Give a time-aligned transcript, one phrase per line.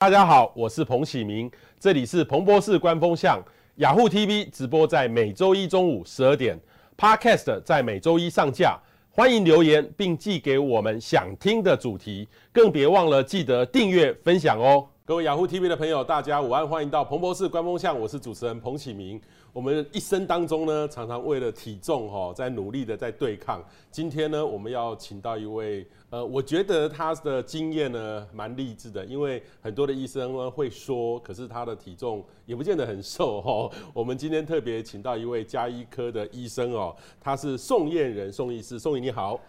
[0.00, 3.38] 大家好，我是彭启明，这里是彭博士观风向，
[3.76, 6.58] 雅虎 TV 直播在每周一中午十二点
[6.96, 14.88] ，Podcast 在每周一上架，欢迎留言并寄给我们想听的主题，更别忘了记得订阅分享哦。
[15.04, 19.20] 各位雅虎 TV 的朋友，大家午安，欢迎到彭博士观风向，我是主持人彭启明。
[19.52, 23.62] 我们一生当中呢，常常为了体重哈，在努力的在对抗。
[23.90, 33.70] 今天呢，我们要请到一位，呃，我觉得他的经验呢蛮励志的，因为很多的医生呢会说，可是他的体重也不见得很瘦哦。
[33.94, 39.40] 我们今天特别请到一位加医科的医生哦，他是宋燕仁宋医师，宋医你好。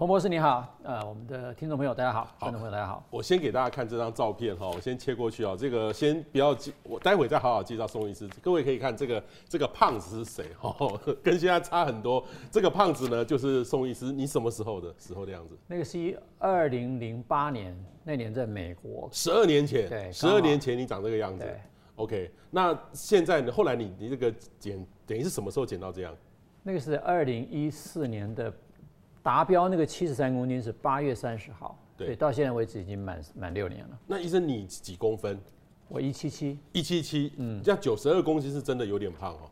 [0.00, 3.04] 彭博士你好，呃，我们的听众朋友大家好，观众朋友大家好。
[3.10, 8.26] 我先给大家看这张照片哈，我先切过去啊，这个先不要介，我待会再好好介绍宋医师。
[8.40, 10.74] 各位可以看这个这个胖子是谁哈，
[11.22, 12.24] 跟现在差很多。
[12.50, 15.54] 这个胖子呢就是宋医师，你什么时候的时候的样子？
[15.66, 21.44] 那个是二零零八年那年在美国，十二年前，对，十二年前你长这个样子。
[21.44, 21.60] 对
[21.96, 23.52] ，OK，那现在呢？
[23.52, 26.16] 后来你你这个减等于是什么时候减到这样？
[26.62, 28.50] 那个是二零一四年的。
[29.22, 33.98] 达标那个七十三公斤是八月三十号，对，到现在为止已经满满六年了。
[34.06, 35.38] 那医生你几公分？
[35.88, 39.50] 我一七七，一七七，嗯，这样九十二公斤是真的有点胖哦。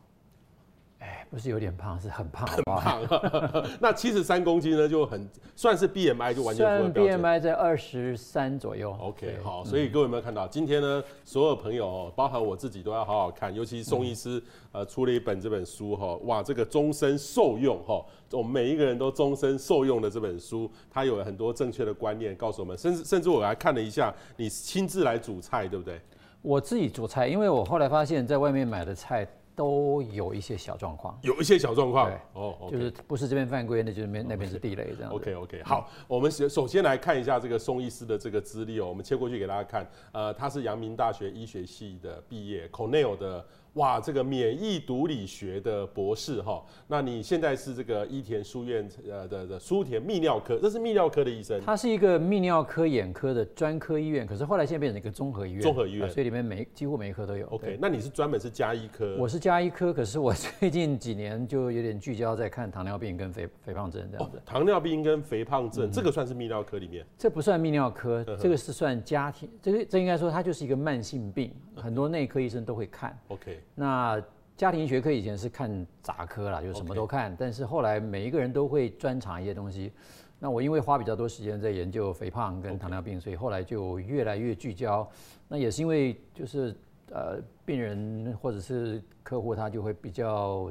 [0.99, 3.01] 哎，不是有点胖，是很胖，很胖。
[3.79, 7.21] 那七十三公斤呢，就很算是 BMI 就完全符合标准。
[7.21, 8.93] BMI 在二十三左右。
[8.99, 13.55] OK，好，所以各位有没有看到，今天呢，所有朋友，包含我自己，都要好好看。
[13.55, 22.77] 尤其是宋医师，呃，出了一本这本书哈，哇，这个终身受用哈，我们每一个人都终身受用的这本书，它有很多正确的观念告诉我们。
[22.77, 26.01] 甚至甚至我还看了一下，你亲自来煮菜，对不对？
[26.41, 29.25] 我自己煮菜，因为我后来发现，在外面买的菜。
[29.59, 35.11] 都有一些小状况，有一些小状况，哦，就是不是这边犯规，那就是那那边是地雷这样。
[35.11, 43.45] OK OK，好，我们首首先来看一下这个宋医师的这个资历哦，我们切过去给大家看，呃，他是阳明大学医学系的毕业，Cornell 的。
[43.73, 57.47] 哇，这个免疫毒理学的博士哈，那你现在是这个伊田书院呃的的书田泌尿科，这是泌尿科的医生，他是一个泌尿科眼科的专科医院，可是后来现在变成一个综合医院，综合医院，呃，所以里面每几乎每一科都有。
[57.47, 59.15] OK，那你是专门是加医科？
[59.17, 64.37] 我是加医科，可是我 最近几年就有点聚焦在看糖尿病跟肥肥胖症这样子。
[64.37, 67.05] 哦，糖尿病跟肥胖症，嗯，这个算是泌尿科里面？
[67.17, 73.17] 这不算泌尿科，这个是算家庭，这个这应该说它就是一个慢性病，很多内科医生都会看。
[73.27, 74.21] OK，那。
[74.59, 77.33] 家庭学科以前是看杂科啦，就什么都看。
[77.39, 79.89] 但是后来每一个人都会专长一些东西。
[80.37, 85.09] 那我因为花比较多时间在研究肥胖跟糖尿病.所以后来就越来越聚焦。
[85.47, 86.75] 那也是因为就是
[87.09, 90.69] 呃病人或者是客户他就会比较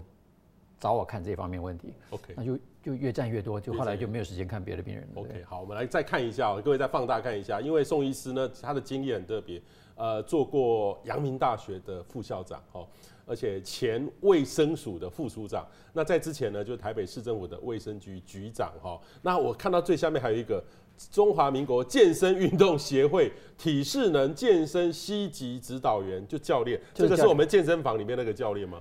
[0.79, 1.95] 找我看这方面问题。
[2.11, 5.09] OK，那就就越占越多，就后来就没有时间看别的病人。
[5.15, 9.63] OK，好，我们来再看一下，各位再放大看一下，因为宋医师呢，他的经历很特别，
[9.99, 12.87] 呃，做过阳明大学的副校长，哦。
[13.27, 18.99] 而且前卫生署的副署长，那在之前呢，就是台北市政府的卫生局局长哈。
[19.21, 20.65] 那我看到最下面还有一个
[21.11, 28.81] 中华民国健身运动协会体适能健身西级指导员，就教练，这个是我们健身房里面那个教练吗？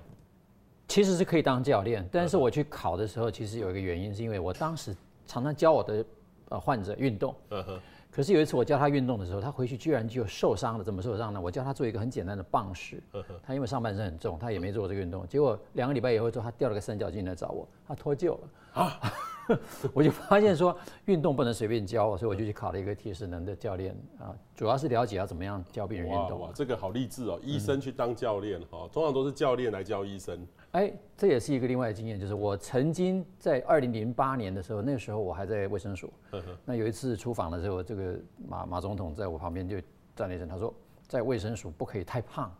[0.86, 4.96] 其实是可以当教练，但是我去考的时候，其实有一个原因，是因为我当时
[5.26, 6.02] 常常教我的
[6.48, 7.34] 呃患者运动。
[7.50, 7.80] 嗯哼。
[8.18, 10.82] 可是有一次我教他运动的时候，他回去居然就受伤了。
[10.82, 11.40] 怎么受伤呢？
[11.40, 13.00] 我教他做一个很简单的棒式，
[13.44, 15.24] 他因为上半身很重，他也没做这个运动。
[15.28, 18.48] 结果两个礼拜以后之后，他掉了个三角巾来找我，他脱臼了。
[18.72, 19.00] 啊！
[19.94, 20.76] 我就发现说
[21.06, 26.40] 运动不能随便教，所以我就去考了一个体适能的教练啊，主要是了解要怎么样教病人运动。
[26.40, 27.40] 哇，这个好励志哦！
[27.42, 30.46] 医生去当教练哈，嗯、通常都是教练来教医生。
[30.72, 36.12] 哎，这也是一个另外的经验，就是我曾经在二零零八年的时候，那个时候我还在卫生署。
[36.30, 39.76] 呵呵那有一次出访的时候，这个马马总统在我旁边就
[40.14, 40.72] 站了一阵，他说，
[41.06, 42.52] 在卫生署不可以太胖。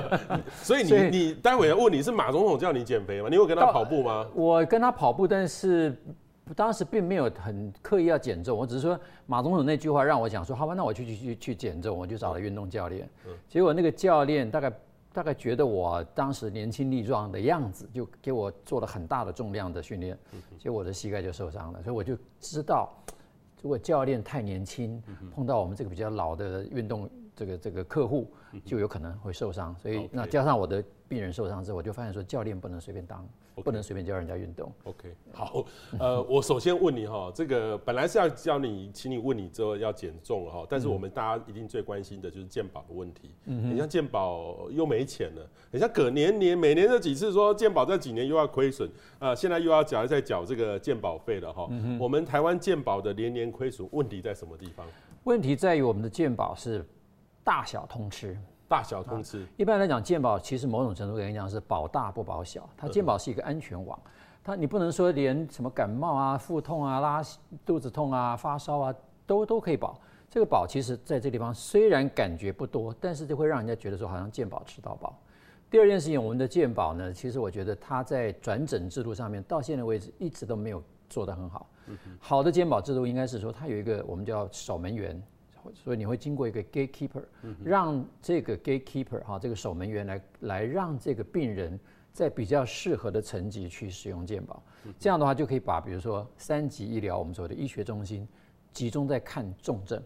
[0.62, 3.28] 所以你以你待会要问你是马总统叫你减肥吗？
[3.28, 4.26] 你有跟他跑步吗？
[4.34, 5.96] 我跟他跑步，但是
[6.54, 13.08] 当时并没有很刻意要减重，我只是说马总统那句话让我讲说，好吧，那我去去去去减重，我就找了运动教练。
[13.48, 14.72] 结果那个教练大概。
[15.12, 20.16] 大概觉得我当时年轻力壮的样子，就给我做了很大的重量的训练，
[20.56, 21.82] 结果我的膝盖就受伤了。
[21.82, 22.88] 所以我就知道，
[23.60, 25.02] 如果教练太年轻，
[25.34, 27.10] 碰到我们这个比较老的运动
[27.40, 28.30] 这个这个客户，
[28.66, 29.74] 就有可能会受伤。
[29.78, 33.26] 所以那加上我的病人受伤之后，我就发现说，教练不能随便当。
[33.62, 34.72] 不能随便教人家运动。
[34.84, 35.62] OK，好，
[35.98, 43.34] 呃，我首先问你哈，这个本来是要教你，请你问你之后要减重哈，但是我们大家一定最关心的就是健保的问题。
[43.44, 51.68] 嗯哼，你像健保又没钱了，你像隔年年每年这几次说健保这几年又要亏损，啊，现在又要缴再缴这个健保费了哈。
[51.98, 54.86] 我们台湾健保的年年亏损，问题在什么地方？
[55.24, 56.82] 问题在于我们的健保是
[57.44, 58.38] 大小通吃。
[58.68, 59.46] 大小通吃。
[59.56, 63.98] 一般来讲，健保其实某种程度来讲是保大不保小，它健保是一个安全网。
[64.42, 67.22] 它你不能说连什么感冒啊、腹痛啊、拉
[67.66, 68.94] 肚子痛啊、发烧啊
[69.26, 70.00] 都都可以保。
[70.30, 75.18] 这个保其实在这个地方虽然感觉不多，但是就会让人家觉得说好像健保吃到饱。
[75.68, 81.68] 第二件事情，我们的健保呢，其实我觉得它在转诊制度上面到现在为止一直都没有做得很好。
[82.20, 85.20] 好的健保制度应该是说它有一个我们叫守门员，
[85.74, 87.22] 所以你会经过一个 gatekeeper，
[87.64, 91.78] 让这个 gatekeeper 哈这个守门员来来让这个病人。
[92.12, 94.60] 在比较适合的层级去使用健保，
[94.98, 98.26] 这样的话就可以把比如说三级医疗，我们所谓的医学中心，
[98.72, 100.02] 集中在看重症，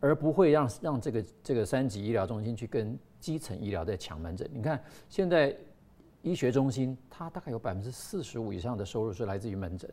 [0.00, 4.50] 而不会让让这个这个三级医疗中心去跟基层医疗在抢门诊。
[4.52, 5.56] 你看现在
[6.22, 9.88] 医学中心它大概有百分之四十五以上的收入是来自于门诊，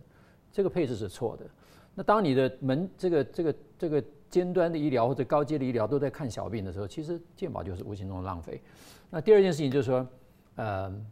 [0.51, 1.45] 这个配置是错的。
[1.93, 8.61] 那当你的门这个这个这个尖端的医疗或者高阶的医疗都在看小病的时候，其实健保就是无形中的浪费。
[9.09, 10.07] 那第二件事情就是说，
[10.55, 11.05] 呃。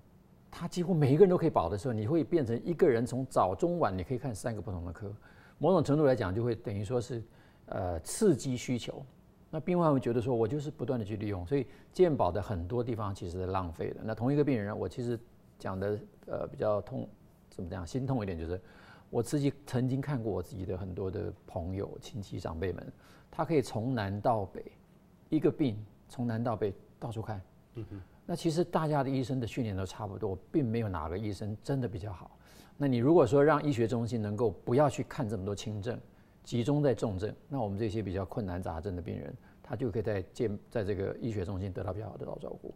[0.57, 5.13] 他几乎每一个人都可以保的时候，你会变成一个人从早中晚你可以看三个不同的科，
[5.57, 7.21] 某种程度来讲就会等于说是
[7.65, 9.05] 呃刺激需求。
[9.49, 13.97] 那病患会觉得说我就是不断的去利用，所以健保的很多地方其实是浪费的。
[14.01, 15.19] 那同一个病人，我其实
[15.59, 17.05] 讲的呃比较痛，
[17.49, 18.57] 怎么讲心痛一点，就是
[19.15, 22.85] 我自己曾经看过我自己的很多的朋友亲戚长辈们，
[23.31, 24.61] 他可以从南到北
[25.29, 27.41] 一个病从南到北到处看。
[27.75, 28.01] 嗯哼。
[28.25, 32.37] 那其实大家的医生的训练都差不多，并没有哪个医生真的比较好。
[32.75, 35.97] 那你如果说让医学中心能够不要去看这么多轻症，
[36.43, 39.33] 集中在重症，那我们这些比较困难杂症的病人，
[39.63, 42.75] 他就可以在健在这个医学中心得到比较好的照顾。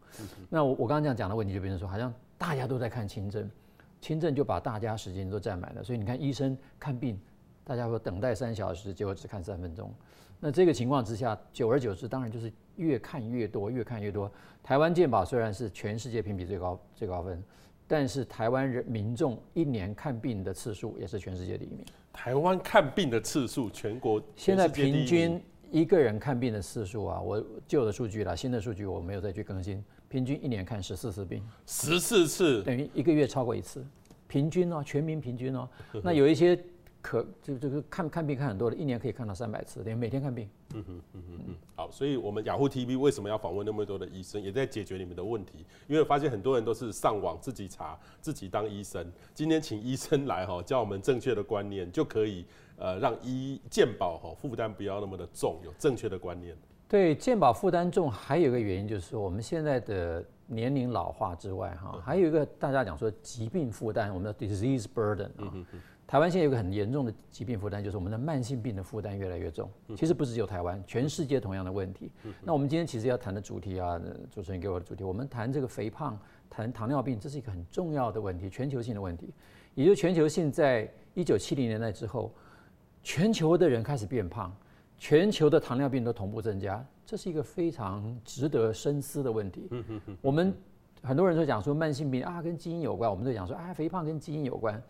[0.50, 3.52] 那我我刚刚这样讲的问题，就变成说，好像大家都在看轻症，
[4.02, 5.84] 轻症就把大家时间都占满了。
[5.84, 7.20] 所以你看医生看病，
[7.64, 9.94] 大家说等待三小时，结果只看三分钟。
[10.40, 14.32] 那这个情况之下，久而久之，当然就是越看越多，越看越多。
[14.64, 17.44] 台湾健保虽然是全世界评比最高最高分，
[17.88, 21.86] 但是台湾人民众一年看病的次数也是全世界第一名。
[22.14, 25.42] 台湾看病的次数，全国现在平均
[25.72, 33.86] 一个人看病的次数啊，我旧的数据了，新的数据我没有再去更新，平均一年看十四次病，十四次等于一个月超过一次，
[34.28, 35.70] 平均哦，全民平均哦，
[36.04, 36.60] 那有一些。
[37.02, 40.50] 可就这个看看病看很多的，一年可以看到三百次，等于每天看病。
[40.74, 41.56] 嗯哼嗯哼嗯。
[41.74, 45.66] 好，所以我们雅虎 TV 为什么要访问那么多的医生，也在解决你们的问题。
[45.88, 49.10] 因为我发现很多人都是上网自己查，自己当医生。
[49.34, 52.46] 今天请医生来哈，教我们正确的观念，就可以
[52.76, 56.54] 呃让医健保哈负担不要那么的重，有正确的观念。
[56.90, 65.54] 对，健保负担重，还有一个原因就是说我们现在的年龄老化之外哈，还有一个大家讲说疾病负担，我们的 disease burden 啊。
[65.54, 65.66] 嗯
[66.10, 69.70] 台湾现在有个很严重的疾病负担，就是我们的慢性病的负担越来越重。
[69.96, 72.12] 其实不只有台湾，全世界同样的问题。
[72.42, 74.02] 那我们今天其实要谈的主题啊，
[74.32, 76.18] 主持人给我的主题，我们谈这个肥胖，
[76.50, 79.32] 谈糖尿病，这是一个很重要的问题，全球性的问题。
[79.76, 82.34] 也就是全球性在一九七零年代之后，
[83.04, 84.52] 全球的人开始变胖，
[85.00, 89.70] 全球的糖尿病都同步增加，这是一个非常值得深思的问题。
[90.22, 90.54] 我们
[91.02, 94.82] 很多人都讲说慢性病啊跟基因有关，我们都讲说啊肥胖跟基因有关。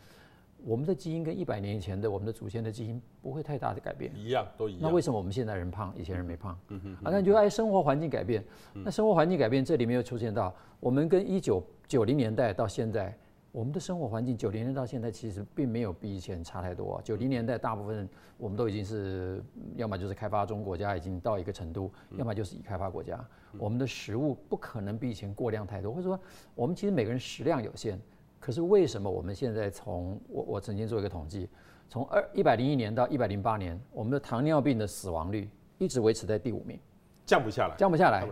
[0.66, 4.82] 我们的基因跟一百年以前的我们的祖先的基因不会太大的改变，一样都一样。
[4.82, 6.60] 那为什么我们现在人胖，以前人没胖？
[6.68, 8.44] 嗯哼，啊，那你就哎，生活环境改变。
[8.74, 13.18] 那生活环境改变，这里面又出现到我们跟一九九零年代到现在，
[13.52, 17.02] 我们的生活环境九零年到现在其实并没有比以前差太多。
[17.04, 19.44] 九零年代大部分我们都已经是
[19.76, 23.20] 要么就是开发中国家已经到一个程度，要么就是已开发国家。
[23.58, 26.20] 我们的食物不可能比以前过量太多，或者说
[26.54, 28.00] 我们其实每个人食量有限。
[28.40, 31.50] 可是为什么我们现在从我我曾经做一个统计，
[31.90, 36.80] 从二一百零一年到一百零八年，我们的糖尿病的死亡率一直维持在第五名，
[37.26, 38.26] 降不下来，降不下来。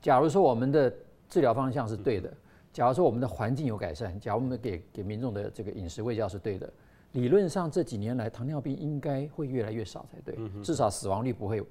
[0.00, 0.92] 假如说我们的
[1.28, 2.30] 治疗方向是对的，
[2.72, 6.72] 假如说我们的环境有改善，假如我们给给民众的这个饮食卫教是对的，
[7.12, 11.62] 理论上这几年来糖尿病应该会越来越少才对，至少死亡率不会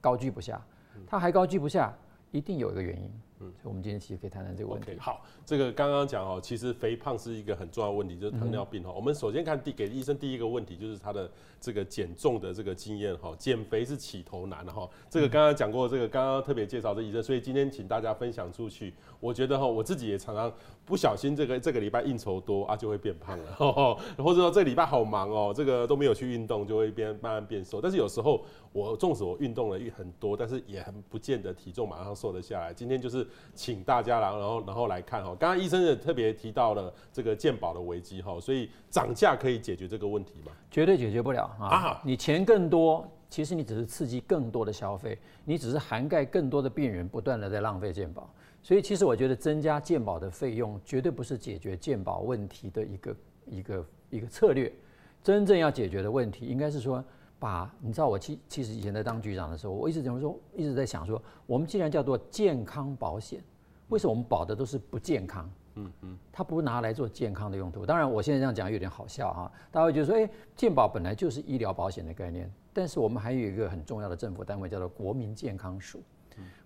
[0.00, 0.60] 高居不下。
[1.06, 1.96] 它还高居不下，
[2.32, 3.10] 一定有一个原因。
[3.40, 4.92] 嗯，所以我们今天其实可以谈谈这个问题。
[4.92, 8.90] Okay, 好，这个刚刚讲哦，其实肥胖是一个很重要的问题，就是糖尿病哈。
[8.90, 11.30] 嗯、我们首先看第给医生第一个问题，就是他的
[11.60, 13.34] 这个减重的这个经验哈。
[13.38, 14.88] 减肥是起头难哈。
[15.08, 18.92] 这个刚刚讲过，这个刚刚特别介绍这医生，所以今天请大家分享出去。
[19.18, 20.52] 我觉得哈，我自己也常常
[20.84, 23.54] 不小心这个这个礼拜应酬多啊，就会变胖了，
[24.18, 27.80] 或者说这个礼拜好忙哦，这个都没有去运动，就会变慢慢变瘦。
[27.80, 32.72] 但是有时候我纵使我运动了很多，但是也很不见得体重马上瘦得下来。
[32.72, 34.20] 今天就是请大家。
[34.20, 40.52] 然后，然后来看哈，刚刚医生也特别提到了这个健保的危机哈，所以涨价可以解决这个问题吗？
[40.70, 42.00] 绝对解决不了啊！
[42.04, 48.32] 你钱更多，其实你只是刺激更多的消费，你只是涵盖更多的病人不断的在浪费健保。
[48.62, 54.72] 所以其实我觉得增加健保的费用绝对不是解决健保问题的一个一个一个策略。
[55.22, 57.02] 真正要解决的问题应该是说，
[57.40, 63.42] 把你知道我其其实以前在当局长的时候，我一直怎么说，一直在想说，我们既然叫做健康保险，
[63.88, 65.50] 为什么我们保的都是不健康？
[65.76, 67.86] 嗯嗯，它不拿来做健康的用途。
[67.86, 76.02] 当然，我现在这样讲有点好笑哈，大家会觉得说，哎，健保本来就是医疗保险的概念，但是我们还有一个很重要的政府单位叫做国民健康署。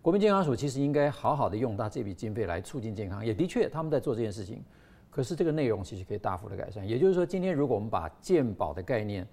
[0.01, 4.63] 国民健康署其实应该好好的用到这笔经费来促进健康，也的确他们在做这件事情。
[5.11, 6.87] 可是这个内容其实可以大幅的改善。
[6.87, 9.27] 也就是说，今天如果我们把健保的概念，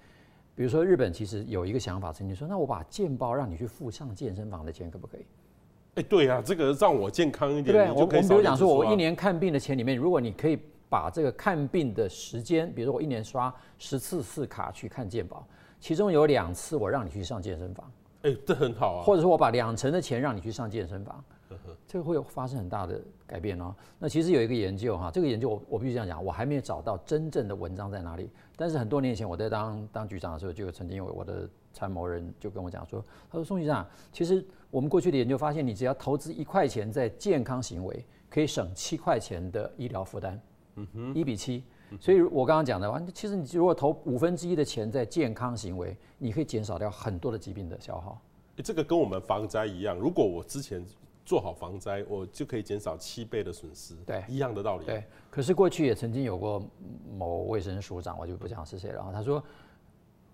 [0.56, 5.26] 比如说日本其实有一个想法，曾经说，那我把健保让你去付上健身房的钱，可不可以？
[5.96, 15.46] 哎，对啊，这个让我健康一点，对，我我们比如讲说，我一年看病的钱里面，如果你可以把这个看病的时间，比如说我一年刷十次次卡去看健保，
[15.80, 17.92] 其中有两次我让你去上健身房。
[18.24, 19.04] 哎，这很好啊。
[19.04, 21.24] 或者说我把两成的钱让你去上健身房，
[21.88, 23.76] 这个会有发生很大的改变哦。
[24.00, 28.30] 那其实有一个研究哈，这个研究我我必须这样讲，我还没有找到真正的文章在哪里。
[28.62, 40.40] 但是很多年前我在当当局长的时候，就曾经有我的参谋人就跟我讲说，他说宋局长，其实我们过去的研究发现，你只要投资一块钱在健康行为，可以省七块钱的医疗负担，
[40.76, 41.64] 嗯哼，一比七。
[42.00, 48.22] 所以，我刚刚讲的话，其实你如果投五分之一的钱在健康行为，你可以减少掉很多的疾病的消耗。
[48.58, 50.86] 欸，这个跟我们防灾一样，如果我之前
[51.32, 53.96] 做好防灾，我就可以减少七倍的损失。
[54.06, 54.86] 对，一样的道理。
[54.86, 56.62] 对，可是过去也曾经有过
[57.18, 59.42] 某卫生署长，我就不讲是谁了，他说。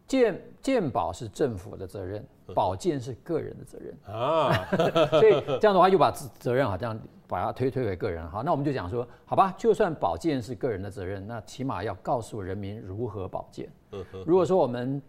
[0.08, 2.26] 健健保是政府的责任，
[2.56, 4.54] 保健是个人的责任啊，
[5.20, 8.26] 所以这样的话又把责任好像把它推推给个人。
[8.30, 13.70] 好，那我们就讲说，好吧，就算保健是个人的责任，那起码要告诉人民如何保健。
[14.26, 15.02] 如果说我们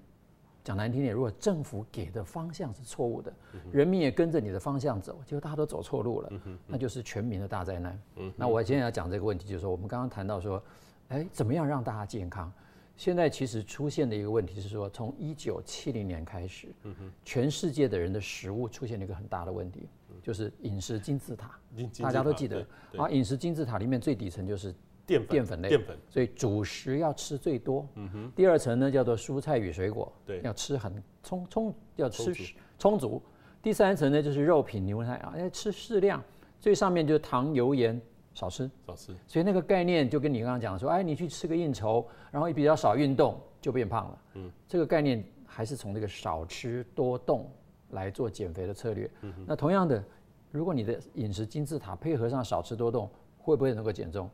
[0.68, 3.32] 讲难听点，如果政府给的方向是错误的，
[3.72, 6.30] 人民也跟着你的方向走，结果大家都走错路了，
[6.66, 7.98] 那就是全民的大灾难。
[8.36, 10.62] 那我今天要讲这个问题，就是说我们刚刚谈到说，
[11.08, 12.52] 哎，怎么样让大家健康？
[12.98, 16.68] 现在其实出现的一个问题是说，从一九七零年开始，
[17.24, 19.88] 全世界的人的食物出现了一个很大的问题，
[20.22, 21.58] 就是饮食金字塔。
[22.02, 22.66] 大家都记得
[22.98, 24.74] 啊，饮食金字塔里面最底层就是
[25.08, 25.98] 淀粉，淀粉类，淀粉。
[26.08, 27.84] 所以主食要吃最多。
[27.96, 32.32] 嗯哼第二层呢叫做蔬菜与水果，对要吃很充充，要吃
[32.78, 33.20] 充足。
[33.60, 36.22] 第三层呢就是肉品牛奶啊，要吃适量。
[36.60, 38.00] 最上面就是糖油盐。
[38.34, 44.18] 少吃，少吃，所以那个概念就跟你刚刚讲说，哎，你去吃个应酬，然后也比较少运动，就变胖了。
[44.34, 47.50] 嗯，这个概念还是从那个少吃多动
[47.90, 49.10] 来做减肥的策略。
[49.22, 50.04] 嗯哼，那同样的，
[50.52, 54.30] 如果你的饮食金字塔配合上少吃多动，会不会能够减重？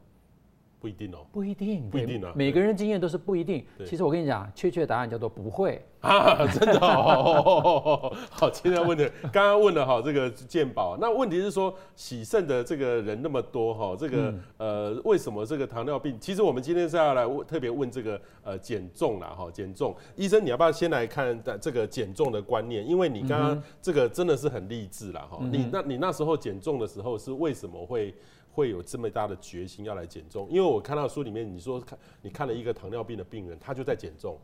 [0.84, 2.30] 不一定哦，不一定，不一定啊。
[2.36, 3.64] 每个人经验都是不一定。
[3.86, 8.14] 其实我跟你讲，确切答案叫做不会啊， 真的哦。
[8.30, 16.18] 好，今天问的， 刚刚问了哈，这个鉴宝，那问题是说，喜肾的这个人那么多哈，这个呃，为什么这个糖尿病？
[16.20, 19.96] 其实我们今天是要来问，特别问这个呃减重啦哈，减重。
[20.16, 22.86] 医生，你要不要先来看这个减重的观念？
[22.86, 25.38] 因为你刚刚这个真的是很励志啦哈。
[25.50, 28.14] 你那你那时候减重的时候是为什么会？
[28.54, 34.38] 会有这么大的决心要来减重，因为我看到书里面你说看你看了一个糖尿病的病人，他就在减重。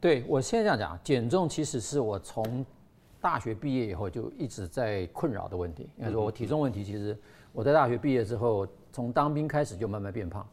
[0.00, 2.64] 对，我现在这样讲，减重其实是我从
[3.20, 5.90] 大学毕业以后就一直在困扰的问题。
[5.96, 7.18] 应该说，我体重问题，其实
[7.52, 10.48] 我在大学毕业之后，从当兵开始就慢慢变胖。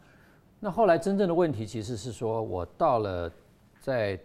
[0.59, 3.31] 那后来真正的问题其实是说我到了
[3.79, 4.19] 在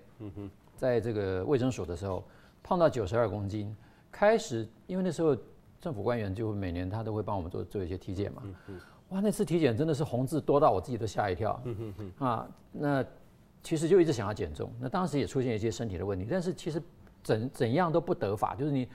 [0.76, 2.24] 在这个卫生所的时候，
[2.62, 3.76] 胖到九十二公斤，
[4.10, 5.36] 开始因为那时候。
[5.80, 8.42] 政府官员就每年他都会帮我们做做一些体检嘛，
[9.10, 11.62] 哇，那次体检真的是红字多到我自己都吓一跳，
[12.18, 13.04] 啊，那
[13.62, 16.82] 其实就一直想要减重，那当时也出现一些身体的问题，但是其实
[17.22, 18.88] 怎怎样都不得法，就是你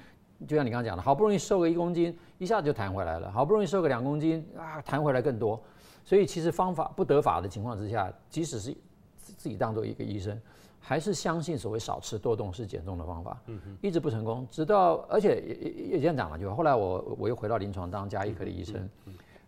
[0.48, 5.62] 就像你刚刚讲的，好不容易瘦个一公斤，一下子就弹回来了，好不容易瘦个两公斤啊，弹回来更多，
[6.04, 8.76] 所以其实方法不得法的情况之下，即使是
[9.18, 10.40] 自己当做一个医生。
[10.86, 13.42] 还是相信所谓少吃多动是减重的方法，
[13.80, 18.90] 一直不成功，直到而且也也也这样讲了，就后来我我又回到临床当加医科的医生，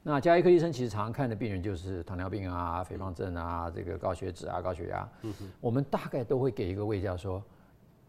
[0.01, 5.09] 那加医科医生其实常常看的病人就是糖尿病啊、肥胖症啊、这个高血脂啊、高血压，
[5.59, 7.43] 我们大概都会给一个位教说，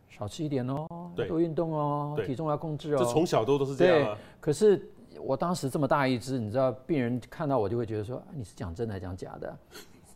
[0.08, 0.86] 少吃一点哦，
[1.26, 4.18] 多运动哦，体重要控制哦，这从小都都是这样啊。
[4.38, 4.88] 可是
[5.20, 9.58] 我当时这么大一只，你知道病人看到我就会觉得说，你是讲真的还是讲假的？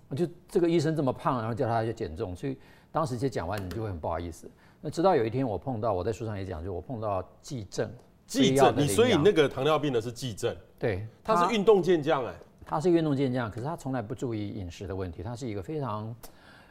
[0.08, 2.56] 我就这个医生这么胖，然后叫他去减重，所以。
[2.92, 4.50] 当时就讲完，你就会很不好意思。
[4.80, 7.90] 那直到有一天我碰到，我在书上也讲，就我碰到季症，
[8.26, 16.14] 季症，你所以那个糖尿病的是季症，对，他是运动健将哎，他是运动健将，可是他从来不注意饮食的问题，他是一个非常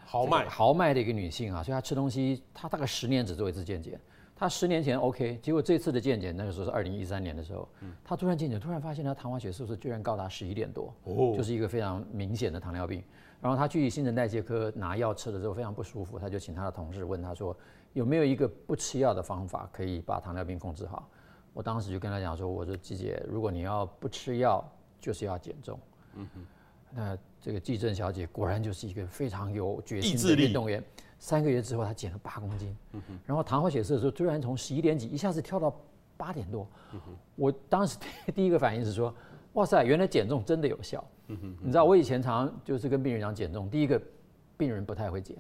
[0.06, 0.48] 豪迈。
[0.48, 4.00] 豪迈的一个女性啊，所以她吃东西，她大概十年只做一次健检，
[4.40, 7.68] 他十年前 OK，结果这次的健检那个时候是二零一三年的时候，
[8.06, 13.04] 他突然健检突然发现他糖化血色素居然高达十一点多，哦，就是一个非常明显的糖尿病。
[13.42, 17.54] 然后他去新陈代谢科拿药吃了之后非常不舒服，他就请他的同事问他说
[17.92, 21.10] 有没有一个不吃药的方法可以把糖尿病控制好。
[21.54, 24.64] 我当时就跟他讲说，我说季姐，如果你要不吃药，
[25.02, 25.78] 就是要减重。
[26.16, 26.46] 嗯哼，
[26.92, 30.82] 那这个季正小姐果然就是一个非常有决心的运动员。
[31.20, 32.76] 三个月之后，他减了八公斤。
[33.26, 35.76] 然后糖化血色素突然从十一点几一下子跳到
[36.18, 36.68] 八点多。
[37.36, 37.98] 我当时
[38.34, 39.14] 第一个反应是说，
[39.54, 41.06] 哇塞，原来减重真的有效。
[41.28, 44.02] 你知道我以前常常就是跟病人讲减重，第一个
[44.58, 45.38] 病人不太会减，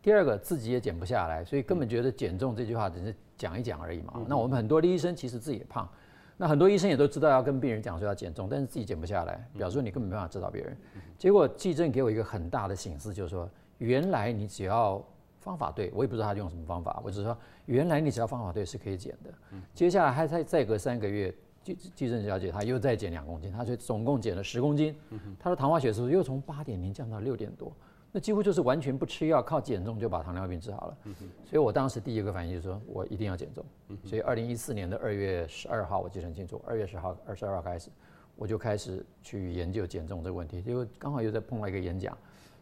[0.00, 4.22] 第二个自己也减不下来，所以根本觉得减重这句话只是讲一讲而已嘛。
[4.28, 5.88] 那我们很多的医生其实自己也胖。
[6.36, 10.76] 那很多医生也都知道要跟病人讲说要减重，但是自己减不下来，表示说你根本没办法指导别人。
[11.16, 15.00] 结果季正给我一个很大的醒思，就是说，原来你只要
[15.44, 17.36] 方法对，我也不知道他用什么方法，我只是说，
[17.66, 19.32] 原来你只要方法对是可以减的。
[19.74, 21.32] 接下来还再再隔三个月，
[21.62, 24.96] 季季正小姐她又再减两公斤，她就总共减了十公斤，
[25.38, 27.70] 她的糖化血色素又从八点零降到六点多。
[28.10, 30.96] 那几乎就是完全不吃药，靠减重就把糖尿病治好了。
[31.44, 33.64] 所以我当时第一个反应就是说，我一定要减重。
[34.04, 37.90] 所以二零一四年的二月十二号，我记得很清楚，二月十号、二十二号开始，
[38.36, 40.62] 我就开始去研究减重这个问题。
[40.62, 42.16] 结果刚好又在碰到一个演讲，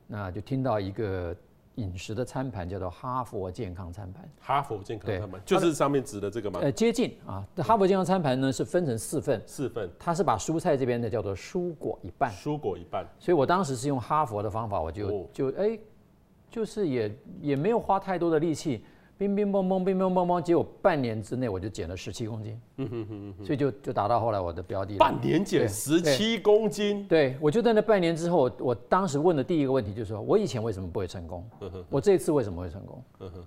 [0.08, 1.36] 那就听到一个。
[1.76, 6.60] 饮食的餐盘叫做哈佛健康餐盘，哈佛健康餐盘就是上面指的这个吗？
[6.62, 7.46] 呃，接近啊。
[7.56, 13.06] 哈佛健康餐盘呢是分成四份，四份，它是把蔬菜这边的叫做蔬果一半，蔬果一半。
[13.18, 15.80] 所以我当时是用哈佛的方法，我就、哦、就哎、欸，
[16.50, 18.84] 就是也也没有花太多的力气。
[19.22, 24.96] 乒乒乓乓，乒乒乓乓，结果半年之内我就减了十七公斤，嗯哼哼哼，所以就就达到后来我的标的。
[24.96, 31.48] 半年减十七公斤，对，我就在那半年之后，我当时问的第一个问题就是说，我以前为什么不会成功？
[31.88, 33.02] 我这一次为什么会成功？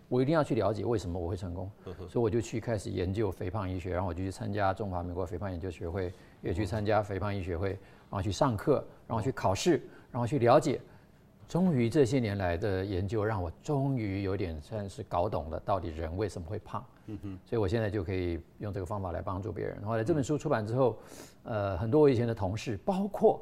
[0.08, 1.70] 我一定要去了解为什么我会成功，
[2.08, 10.80] 所以我就去开始研究肥胖医学，然后我就去参加中华民国肥胖研究学会，也去参加肥胖医学会，然后去上课，然后去考试，然后去了解。
[11.48, 16.84] 终于这些年来的研究让我终于有点算是搞懂了，到底人为什么会胖。
[17.08, 19.84] 嗯哼，所以我现在就可以用这个方法来帮助别人。
[19.84, 20.98] 后来这本书出版之后，
[21.44, 23.42] 呃，很多我以前的同事，包括，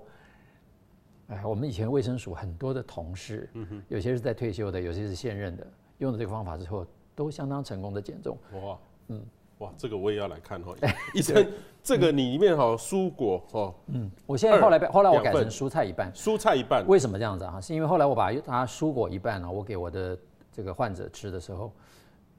[1.29, 5.65] 哎，我们以前卫生署很多的同事，嗯哼，有些是在退休的，有些是现任的，
[5.99, 6.85] 用了这个方法之后，
[7.15, 8.37] 都相当成功的减重。
[8.51, 9.25] 哇，嗯。
[9.63, 10.73] 哇，这个我也要来看哈。
[11.13, 11.47] 医生，
[11.81, 17.61] 这个你里面哈蔬果哈，嗯，我现在后来后来我改成蔬菜一半，蔬菜一半，为什么这样子啊？
[17.61, 20.17] 是因为后来我把它蔬果一半呢，我给我的
[20.51, 21.71] 这个患者吃的时候，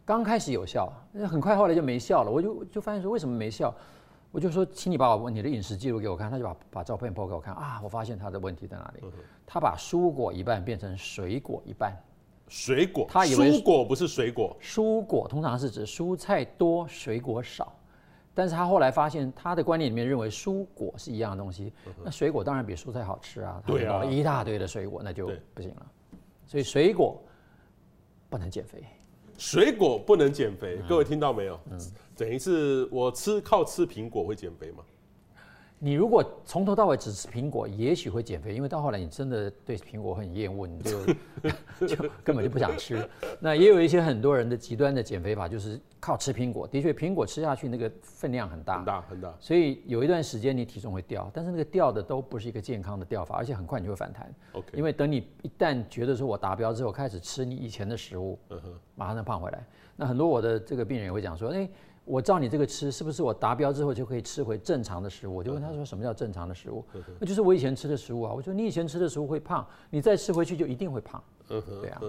[0.04, 0.92] 刚开始有效，
[1.26, 2.30] 很快后来就没效了。
[2.30, 3.74] 我就就发现说为什么没效？
[4.30, 6.28] 我就说，请你把我你的饮食记录给我看。
[6.28, 9.04] 他就把把照片抛给我看啊，我发现他的问题在哪里？
[9.46, 11.96] 他把蔬果一半变成水果一半。
[12.48, 14.56] 水果，他以为蔬果不是水果。
[14.60, 17.72] 蔬果通常是指蔬菜多，水果少。
[18.36, 21.72] 但是他后来发现，他的观念里面认为蔬果是一样的东西。
[22.02, 23.62] 那水果当然比蔬菜好吃啊。
[23.64, 25.86] 对啊，一大堆的水果，那就不行了。
[26.46, 27.22] 所以水果
[28.28, 28.82] 不能减肥。
[29.38, 31.58] 水果不能减肥，各位听到没有？
[31.70, 31.78] 嗯，
[32.16, 34.84] 等于是我吃靠吃苹果会减肥吗？
[35.80, 41.04] 你如果从头到尾只吃苹果，也许会减肥，因为到后来你真的对苹果很厌恶，你就
[41.86, 43.06] 就根本就不想吃。
[43.38, 46.66] 那也有一些很多人的极端的减肥法，就是靠吃苹果。
[46.66, 49.34] 的确，苹果吃下去那个分量很大，很大很大。
[49.38, 54.32] 所以有一段时间你体重会掉，但是那个掉的都不是一个健康的掉法，而且很快你就会反弹。
[54.52, 59.62] OK，因为等你一旦觉得说我达标之后，开始吃你以前的食物，嗯哼，马上就胖回来。
[59.96, 61.68] 那很多我的这个病人也会讲说，哎。
[62.04, 65.36] 我照你这个吃，是不是我达标之后就可以吃回正常的食物？
[65.36, 66.84] 我就问他说：“什么叫正常的食物？”
[67.18, 68.32] 那就是我以前吃的食物啊。
[68.32, 72.02] 我说：“你以前吃的食物会胖，你再吃回去就一定会胖。”嗯哼，对啊。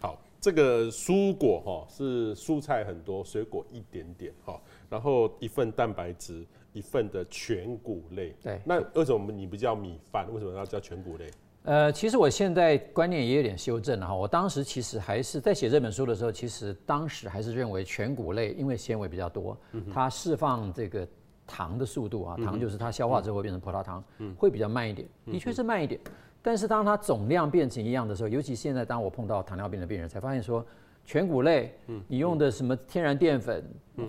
[0.00, 8.34] 好，这个蔬果哈是蔬菜很多，水果一点点哈，然后一份蛋白质，一份的全谷类。
[8.42, 8.60] 对。
[8.64, 10.26] 那为什么你不叫米饭？
[10.32, 11.30] 为什么要叫全谷类？
[11.66, 14.14] 呃，其实我现在观念也有点修正了哈。
[14.14, 19.58] 我当时其实还是在写这本书的时候，其实当时还是认为全谷类因为纤维比较多，
[19.92, 21.06] 它释放这个
[21.44, 24.02] 糖的速度啊，糖就是它消化之后会变成葡萄糖，
[24.38, 26.00] 会比较慢一点，的确是慢一点。
[26.40, 30.64] 但是当它总量变成一样的时候，尤其现在当我碰到糖尿病的病人，才发现说
[31.04, 31.74] 全谷类，
[32.06, 33.64] 你用的什么天然淀粉，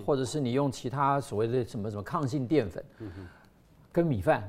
[0.06, 2.84] 或者是你用其他所谓的什么什么抗性淀粉，
[3.90, 4.48] 跟米饭。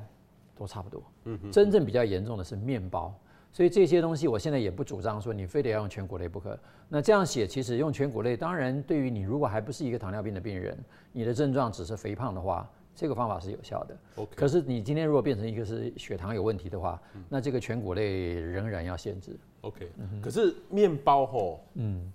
[0.59, 3.17] 都差不多，嗯，真正比较严重的是面包，
[3.49, 6.59] 所以这些东西我现在也不主张说你非得要用全谷类不可。
[6.89, 10.77] 那这样写，其实用全谷类，当然对于你如果还不是一个糖尿病的病人，
[11.13, 13.97] 你的症状只是肥胖的话，这个方法是有效的。
[14.17, 19.39] OK，可是你今天如果变成一个是血糖有问题的话，那这个全谷类仍然要限制。
[19.61, 19.89] OK，
[20.21, 22.11] 可是面包吼，嗯，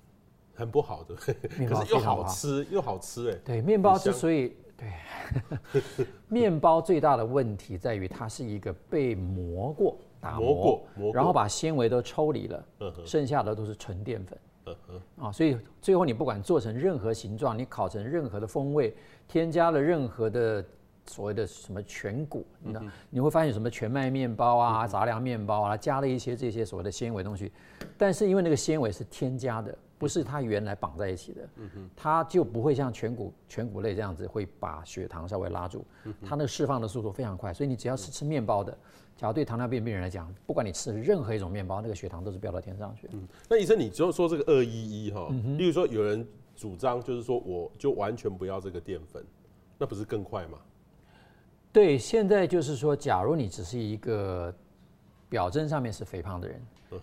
[0.54, 3.38] 很不好的，可是又好吃又好吃哎。
[3.42, 14.38] 对，面包之所以对， 面包最大的问题在于它是一个被磨过、打磨，磨过，磨过，然后把纤维都抽离了，嗯剩下的都是纯淀粉。
[14.66, 15.24] 嗯哼。
[15.26, 18.94] 啊，所以最后你不管做成任何形状，你烤成任何的风味，
[19.28, 20.64] 添加了任何的
[21.06, 27.52] 所谓的什么全谷，你知道，你会发现什么全麦面包啊、杂粮面包啊，加了一些这些所谓的纤维东西，
[27.96, 31.48] 但是因为那个纤维是添加的，不是它原来绑在一起的，
[31.96, 35.82] 它就不会像全谷全谷类这样子会把血糖稍微拉住，
[36.20, 38.76] 它那个释放的速度非常快，所以你只要是吃面包的。
[39.16, 43.08] 假如对糖尿病病人来讲，不管你吃任何一种面包，那个血糖都是飙到天上去。
[43.12, 49.24] 嗯，那医生，你就说这个二一一哈，例如说有人主张就是说，我就完全不要这个淀粉，
[49.78, 50.58] 那不是更快吗？
[51.72, 54.54] 对，现在就是说，假如你只是一个
[55.30, 56.60] 表征上面是肥胖的人，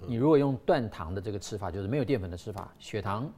[0.07, 3.31] 你如果用断糖的这个吃法，就是没有淀粉的吃法，血糖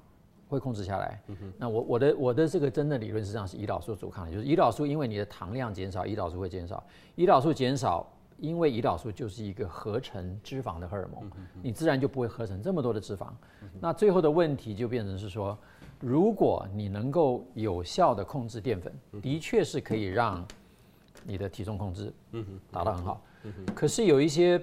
[0.47, 1.21] 会控制下来。
[1.57, 6.83] 那我我的我的这个真的理论实际上是胰岛素阻抗，就是胰岛素因为你的糖量减少，胰岛素会减少，
[7.15, 8.07] 胰岛素减少。
[8.39, 13.27] 因为胰岛素就是一个合成脂肪的荷尔蒙，你自然就不会合成这么多的脂肪。
[13.79, 15.57] 那最后的问题就变成是说，
[15.99, 20.45] 如果你能够有效的控制淀粉，的确是可以让
[21.23, 22.11] 你的体重控制
[22.69, 23.21] 达到很好。
[23.73, 24.61] 可是有一些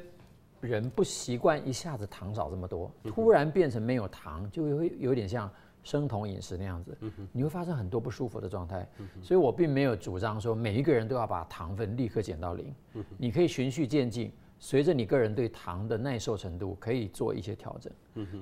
[0.61, 5.51] 人不习惯一下子糖少这么多，突然变成没有糖，就会有点像。
[5.83, 6.95] 生酮饮食那样子，
[7.33, 8.87] 你会发生很多不舒服的状态，
[9.23, 12.75] 所以我并没有主张说每一个人都要把糖分立刻减到零，
[13.17, 17.91] 你可以循序渐进，随着你个人对糖的耐受程度可以做一些调整。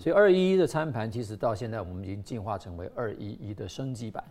[0.00, 4.24] 所以二一一的餐盘其实到现在我们已经进化成为二一一的升级版，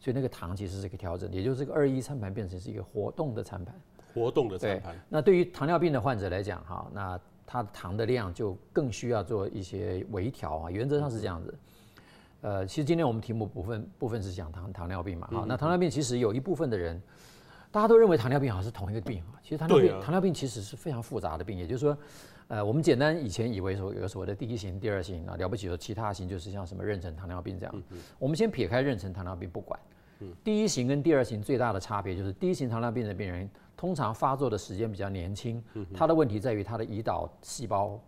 [0.00, 3.78] 所以那个糖其实是可以调整，也就是这个二一一餐盘变成是一个活动的餐盘。
[4.16, 4.96] 活动的餐盘。
[5.08, 11.54] 那对于糖尿病的患者来讲，哈，那他糖的量就更需要做一些微调啊，原则上是这样子。
[12.42, 17.00] 呃，其实今天我们题目部分部分是讲糖糖尿病嘛，哈、嗯，那糖尿病其实有一部分的人，
[17.70, 21.98] 大家都认为糖尿病好像是同一个病啊，其实糖尿病、啊、糖尿病其实是非常复杂的病，也就是说，
[22.48, 27.82] 呃，我们简单以前以为说有个所谓的第一型、第二型啊，了不起的其他型就是像什么妊娠糖尿病这样，
[28.18, 29.95] 我们先撇开妊娠糖尿病不管，嗯、
[30.42, 35.62] 第一型跟第二型最大的差别就是第一型糖尿病的病人通常发作的时间比较年轻，
[35.94, 38.00] 他的问题在于他的胰岛细胞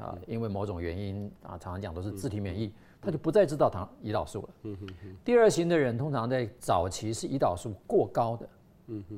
[0.00, 2.72] 啊，因为某种原因啊，常常讲都是自体免疫。
[3.00, 4.76] 他就不再知道糖胰岛素了。
[5.22, 8.48] 第二型的人通常在早期是胰岛素过高的。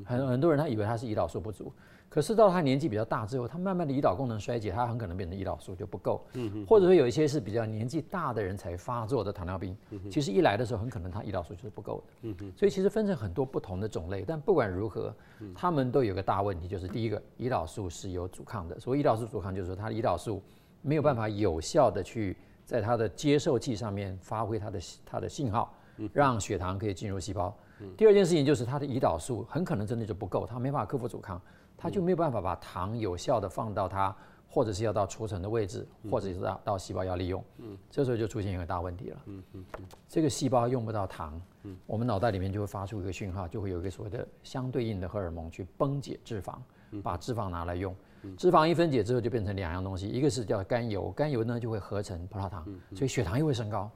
[0.05, 1.73] 很很多人他以为他是胰岛素不足，
[2.17, 6.25] 可是到他年纪比较大之后，他慢慢的胰岛功能衰竭，他很可能变成胰岛素就不够。
[6.33, 6.65] 嗯哼。
[6.67, 9.77] 或者说有一些是比较年纪大的人才发作的糖尿病，
[10.11, 12.05] 其实一来的时候很可能他胰岛素就是不够的。
[12.23, 12.53] 嗯哼。
[12.57, 15.15] 所以其实分成很多不同的种类，但不管如何，
[15.55, 18.81] 他们都有个大问题，就是第一个胰岛素是有阻抗的。
[18.81, 20.43] 所谓胰岛素阻抗，就是说他的胰岛素
[20.81, 22.35] 没有办法有效的去。
[22.65, 25.73] 在它的接受器上面发挥它的它的信号，
[26.13, 27.57] 让血糖可以进入细胞。
[27.97, 31.41] 第二件事情就是他的胰岛素很可能真的就不够，他没办法克服阻抗，
[31.87, 34.15] 它就没有办法把糖有效的放到它，
[34.49, 37.43] 或者是要到储存的位置，或者是到到细胞要利用。
[37.59, 39.23] 嗯这时候就出现一个大问题了。
[39.27, 39.65] 嗯嗯
[40.09, 41.41] 这个细胞用不到糖，
[41.87, 46.57] 我们脑袋里面就会发出一个讯号，就会有一个所谓的相对应的荷尔蒙去崩解脂肪，
[47.03, 47.95] 把脂肪拿来用。
[48.37, 53.89] 脂肪一分解之后就变成两样东西，一个是叫甘油，甘油呢就会合成葡萄糖，所以血糖又会升高。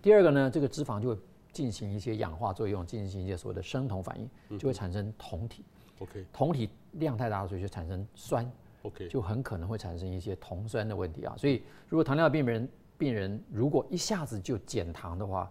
[0.00, 1.18] 第二个呢，这个脂肪就会
[1.52, 5.64] 进行一些氧化作用，进行一些所谓的生酮反应，就会产生酮体。
[6.00, 8.50] OK，酮体量太大了，所以就产生酸。
[8.82, 11.34] OK，就很可能会产生一些酮酸的问题啊。
[11.38, 15.50] 所以如果糖尿病人病人如果一下子就减糖的话，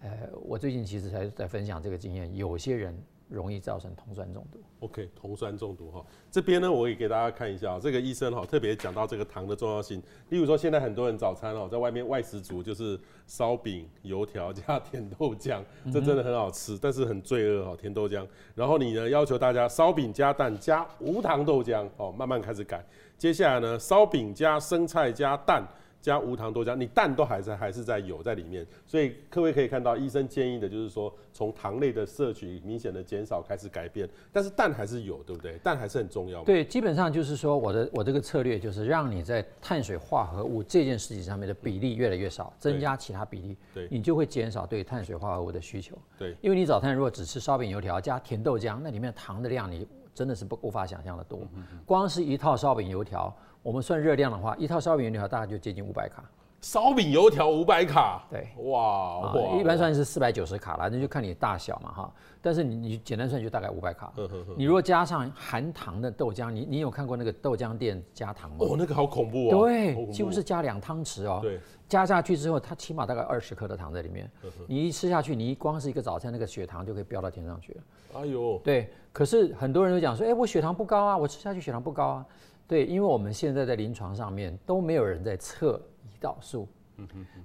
[0.00, 2.94] 呃，我最近其实才在分享这个经验，有些人。
[3.28, 4.60] 容易造成酮酸中毒。
[4.80, 10.02] OK，酮酸中毒哈，这边呢，我也给大家看一下，这个医生哈特别讲到这个糖的重要性。
[10.28, 15.62] 例如说，现在很多人早餐哦，在外面外食族就是烧饼、油条加 甜豆浆，
[15.92, 18.26] 这真的很好吃，但是很罪恶哈，甜豆浆。
[18.54, 22.84] 然后你呢，要求大家烧饼加蛋加无糖豆浆哦，慢慢开始改。
[23.16, 25.66] 接下来呢，烧饼加生菜加蛋。
[26.00, 35.58] 加无糖豆浆，你蛋都还在还是在有在里面，所以各位可以看到，医生建议的就是说，从糖类的摄取明显的减少开始改变，但是蛋还是有，对不对？
[35.58, 36.44] 蛋还是很重要。
[36.44, 45.98] 对，基本上就是说，我的我这个策略就是让你在碳水化合物这件事情上面的比例越来越少，增加其他比例，对，你就会减少对碳水化合物的需求。
[46.16, 51.40] 对，因为你早餐如果只吃烧饼油条加甜豆浆，那里面糖的量你真的是不无法想象的多，
[51.84, 53.34] 光是一套烧饼油条。
[53.68, 56.24] 我们算热量的话，一套烧饼油条大概就接近五百卡，
[56.62, 62.10] 烧饼油条五百卡，对，哇哇，一般算是四百九十卡啦，那就看你大小嘛哈。
[62.40, 64.10] 但是你你简单算就大概五百卡。
[64.56, 68.56] 你如果加上含糖的豆浆，你你有看过那个豆浆店加糖吗？
[68.60, 69.66] 哦，那个好恐怖哦。
[69.66, 71.40] 对，几乎是加两汤匙哦。
[71.42, 74.30] 对，加下去之后，它起码大概二十克的糖在里面。
[74.66, 77.82] 你一吃下去，你一光是一个早餐，那个血糖就可以飙到天上去了。
[78.14, 78.88] 哎呦，对。
[79.12, 82.26] 可是很多人都讲说，哎，我血糖不高啊，我吃下去血糖不高啊。
[82.68, 85.80] 对，因为我们现在在临床上面都没有人在测。
[86.10, 86.66] 胰岛素，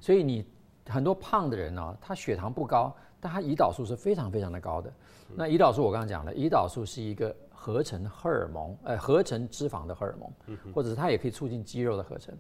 [0.01, 0.43] 所以你
[0.89, 4.91] 很多胖的人呢、哦，他血糖不高，但他胰岛素是非常非常的高的。
[5.35, 12.35] 那胰岛素我刚刚讲了，胰岛素是一个合成荷尔蒙，呃，合成脂肪的荷尔蒙，或者是它也可以促进肌肉的合成。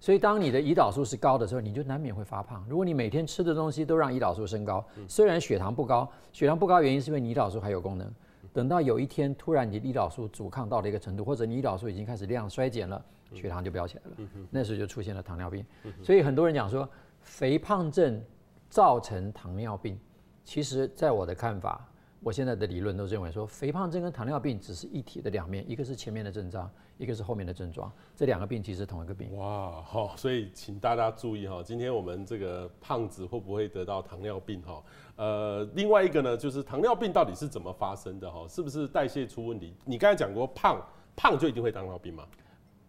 [0.00, 2.66] 所以当你的胰岛素是高的时候，你就难免会发胖。
[2.68, 8.12] 如果你每天吃的东西都让胰岛素升高，虽然血糖不高，血糖不高原因是因为胰岛素还有功能。
[8.52, 13.04] 等到有一天突然你胰岛素阻抗到了一个程度，或者你胰岛素已经开始量衰减了。
[13.32, 15.64] 血糖就飙起来了，那时候就出现了糖尿病。
[16.02, 16.88] 所以很多人讲说，
[17.20, 18.20] 肥胖症
[18.68, 19.96] 造成糖尿病，
[20.44, 21.88] 其实在我的看法，
[22.22, 29.34] 我现在的理论都认为说，肥胖症跟糖尿病只是一体的两面，一个是前面的症状，一个是后面的症状，这两个病其实同一个病。
[29.38, 34.82] 哇，好，所以请大家注意哈，今天我们这个胖子会不会得到糖尿病哈？
[35.16, 38.46] 呃，另外一个呢，就是糖尿病到底是怎么发生的哈？
[38.46, 39.74] 是不是代谢出问题？
[39.86, 40.78] 你刚才讲过胖，
[41.16, 42.26] 胖就一定会糖尿病吗？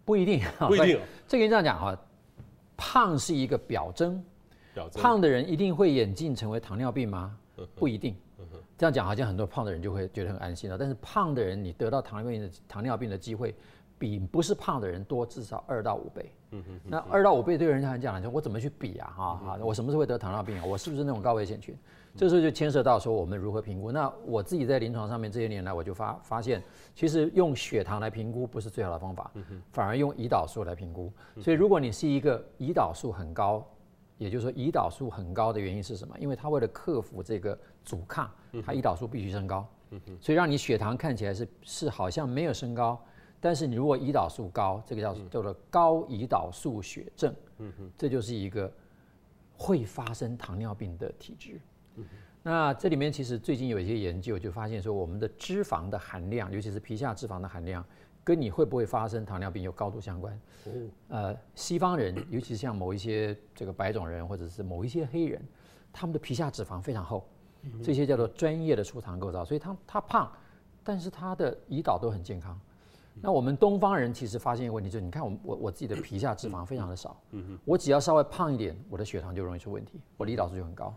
[0.04, 1.00] 不一定， 不一定。
[1.26, 1.98] 这个这样讲哈，
[2.76, 4.22] 胖是一个表征，
[4.74, 5.02] 表征。
[5.02, 7.38] 胖的人一定会演进成为糖尿病吗？
[7.76, 8.13] 不一定。
[8.82, 10.76] 这样讲好像很多胖的人就会觉得很安心了。
[10.76, 13.54] 但是胖的人，你得到糖尿病的糖尿病的机会，
[14.00, 16.32] 比不是胖的人多至少二到五倍。
[16.84, 19.13] 那二到五倍对人家来讲，说我怎么去比啊？
[19.15, 20.65] 哈啊，我什么时候会得糖尿病啊？
[20.65, 21.78] 我是不是那种高危险群？
[22.15, 23.91] 这时候就牵涉到说我们如何评估。
[23.91, 26.60] 那我自己在临床上面这些年来，我就发发现，
[26.96, 29.32] 其实用血糖来评估不是最好的方法，
[29.72, 31.13] 反而用胰岛素来评估。
[31.39, 33.63] 所以如果你是一个胰岛素很高，
[34.17, 36.17] 也就是说胰岛素很高的原因是什么？
[36.20, 38.30] 因为它为了克服这个阻抗，
[38.66, 39.68] 它胰岛素必须升高，
[40.20, 43.02] 所以让你血糖看起来是是好像没有升高，
[43.40, 47.34] 但是你如果胰岛素高，这个叫叫做高胰岛素血症，
[47.98, 48.72] 这就是一个
[49.56, 51.60] 会发生糖尿病的体质。
[52.44, 57.86] 那这里面其实最近有一些研究就发现说，我们的脂肪的含量，尤其是皮下脂肪的含量，
[58.24, 60.42] 跟你会不会发生糖尿病有高度相关。
[61.10, 65.40] 呃，西方人，尤其是像某一些这个白种人或者是某一些黑人，
[65.94, 67.28] 他们的皮下脂肪非常厚，
[67.84, 70.32] 这些叫做专业的储糖构造，所以他他胖，
[70.84, 72.60] 但是他的胰岛都很健康。
[73.21, 77.15] 那我们东方人其实发现一个问题，就是你看我我我自己的皮下脂肪非常的少，
[77.65, 80.93] 我只要稍微胖一点，我的血糖就容易出问题，我的胰岛素就很高。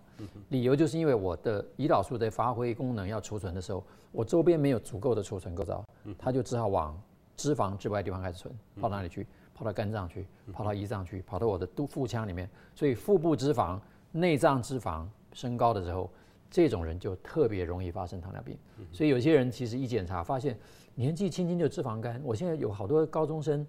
[0.51, 5.85] 理由就是因为我的胰岛素在发挥功能要储存的时候，我周边没有足够的储存构造，
[6.17, 6.99] 它就只好往
[7.37, 9.27] 脂肪之外的地方开始存，跑到哪里去？
[9.53, 12.49] 跑到肝脏去，跑到胰脏去，跑到我的肚腹腔里面。
[12.75, 13.79] 所以腹部脂肪、
[14.11, 16.11] 内脏脂肪升高的时候，
[16.55, 18.57] 这种人就特别容易发生糖尿病。
[18.93, 20.57] 所以有些人其实一检查发现。
[20.97, 23.67] 年纪轻轻就脂肪肝，我现在有好多高中生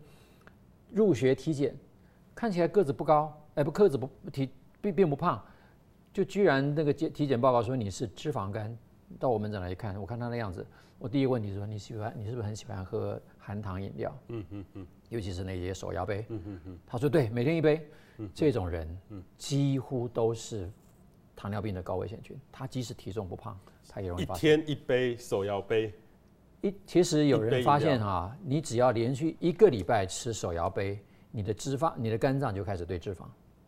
[0.92, 1.76] 入学体检，
[2.36, 4.48] 看起来个子不高，哎不个子不体
[4.80, 5.44] 并并不胖，
[6.14, 8.78] 就居然那个检体检报告说你是脂肪肝，
[9.18, 10.64] 到我门诊来一看，我看他的样子，
[11.00, 14.16] 我第一个问题是说你喜欢你是不是很喜欢喝含糖饮料？
[14.28, 16.24] 嗯嗯嗯，尤其是那些手摇杯。
[16.30, 17.84] 嗯嗯嗯，他说对，每天一杯。
[18.36, 18.88] 这种人
[19.36, 20.72] 几乎都是
[21.36, 24.38] 糖尿病的高危险群，他即使体重不胖，他也容易发生。
[24.38, 25.94] 一天一杯手摇杯。
[26.62, 33.24] 一其实有人发现哈、啊，你只要连续一个礼拜吃手摇杯，你的脂肪、你的肝脏就开始对脂肪。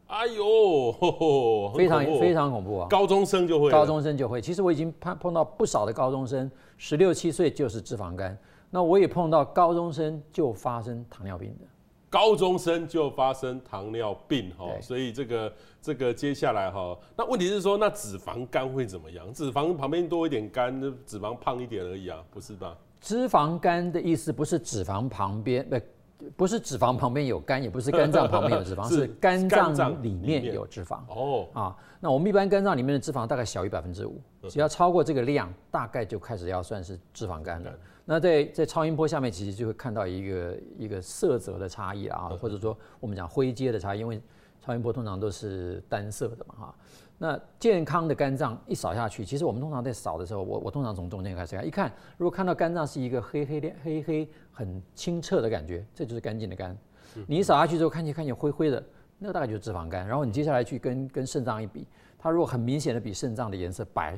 [0.08, 2.88] 哎呦，呵呵非常非常恐怖啊！
[2.90, 4.42] 高中生就会，高中生就会。
[4.42, 8.36] 其实我已经碰碰到不少的高中生，十六七岁就是脂肪肝。
[8.70, 11.66] 那我也碰到高中生就发生糖尿病的。
[12.10, 19.32] 高中生就发生糖尿病哈，所以这个这个接下来哈，那问题是说，那脂肪肝会怎么样？
[19.34, 22.78] 脂肪旁边多一点肝，脂肪胖一点而已啊，不是吧？
[23.02, 31.00] 脂肪肝的意思不是脂肪旁边，不不是脂肪旁边有肝，也不是肝脏旁边有脂肪， 是肝脏里面有脂肪。
[31.10, 37.72] 哦啊，那我们一般肝脏里面的脂肪大概小于百分之五，只要超过这个量，大概就开始要算是脂肪肝了。
[38.10, 44.22] 那在在超音波下面，其实就会看到一个一个色泽的差异啊，或者说我们讲灰阶的差异，因为
[44.62, 46.76] 超音波通常都是单色的嘛哈。
[47.18, 56.78] 那健康的肝脏一扫下去，其实我们通常在扫的时候，我我通常从中间开始看，一看如果看到肝脏是一个黑黑的黑黑很清澈的感觉，这就是干净的肝。
[57.26, 58.82] 你一扫下去之后，看见看见灰灰的，
[59.20, 60.08] 那个大概就是脂肪肝。
[60.08, 61.86] 然后你接下来去跟跟肾脏一比，
[62.18, 64.18] 它如果很明显的比肾脏的颜色白。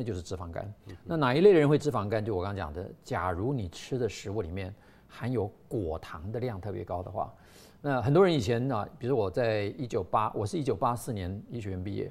[0.00, 0.72] 那就是脂肪肝。
[1.04, 2.24] 那哪一类的人会脂肪肝？
[2.24, 4.74] 就我刚刚讲的，假如你吃的食物里面
[5.06, 7.30] 含有果糖的量特别高的话，
[7.82, 12.10] 那很多人以前、啊，比如我在一九八，我是一九八四年医学院毕业，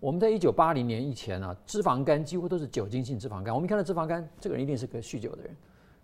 [0.00, 3.54] 我们在一九八零年以前啊，脂肪肝几乎都是酒精性脂肪肝。
[3.54, 5.54] 我们看到脂肪肝，这个人一定是个酗酒的人。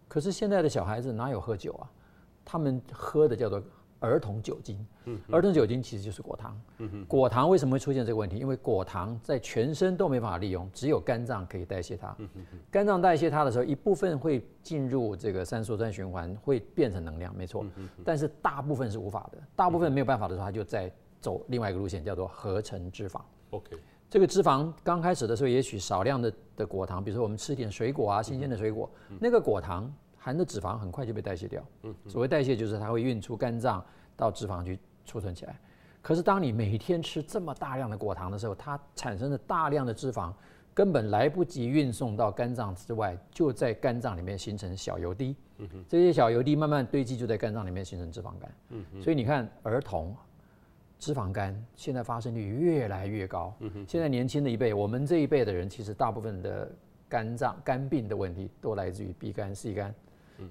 [0.07, 1.91] 可是现在的小孩子哪有喝酒啊？
[2.45, 3.61] 他们喝的叫做
[4.01, 4.87] 儿童酒精。
[5.05, 6.61] 嗯，儿童酒精其实就是果糖。
[6.79, 8.37] 嗯哼，果糖为什么会出现这个问题？
[8.37, 12.15] 因为果糖在全身都没办法利用，只有肝脏可以代谢它。
[12.19, 17.65] 嗯哼，肝脏代谢它的时候，一部分会进入这个三羧酸循环，会变成能量，没错。
[18.05, 23.21] 但是大部分是无法的，大部分没有办法的时候，它就在走另外一个路线，叫做合成脂肪。
[23.51, 23.77] OK，
[24.11, 29.93] 这个脂肪刚开始的时候，也许少量的的果糖，比如说我们吃点水果啊，新鲜的水果，那个果糖
[30.27, 31.65] 含的脂肪很快就被代谢掉。
[31.85, 33.85] 嗯，所谓代谢就是它会运出肝脏
[34.17, 34.77] 到脂肪去。
[35.09, 35.57] 储存起来，
[36.03, 40.33] 可是当你每天吃这么大量的果糖的时候，它产生的大量的脂肪
[40.75, 45.37] 根本来不及运送到肝脏之外，就在肝脏里面形成小油滴。
[45.59, 48.53] 嗯哼，这些小油滴慢慢堆积，就在肝脏里面形成脂肪肝。
[48.71, 50.12] 嗯哼，所以你看，儿童
[50.99, 53.57] 脂肪肝现在发生率越来越高。
[53.87, 56.69] 现在年轻的一辈，我们这一辈的人，其实大部分的
[57.09, 59.95] 肝脏肝病的问题都来自于 B 肝、C 肝。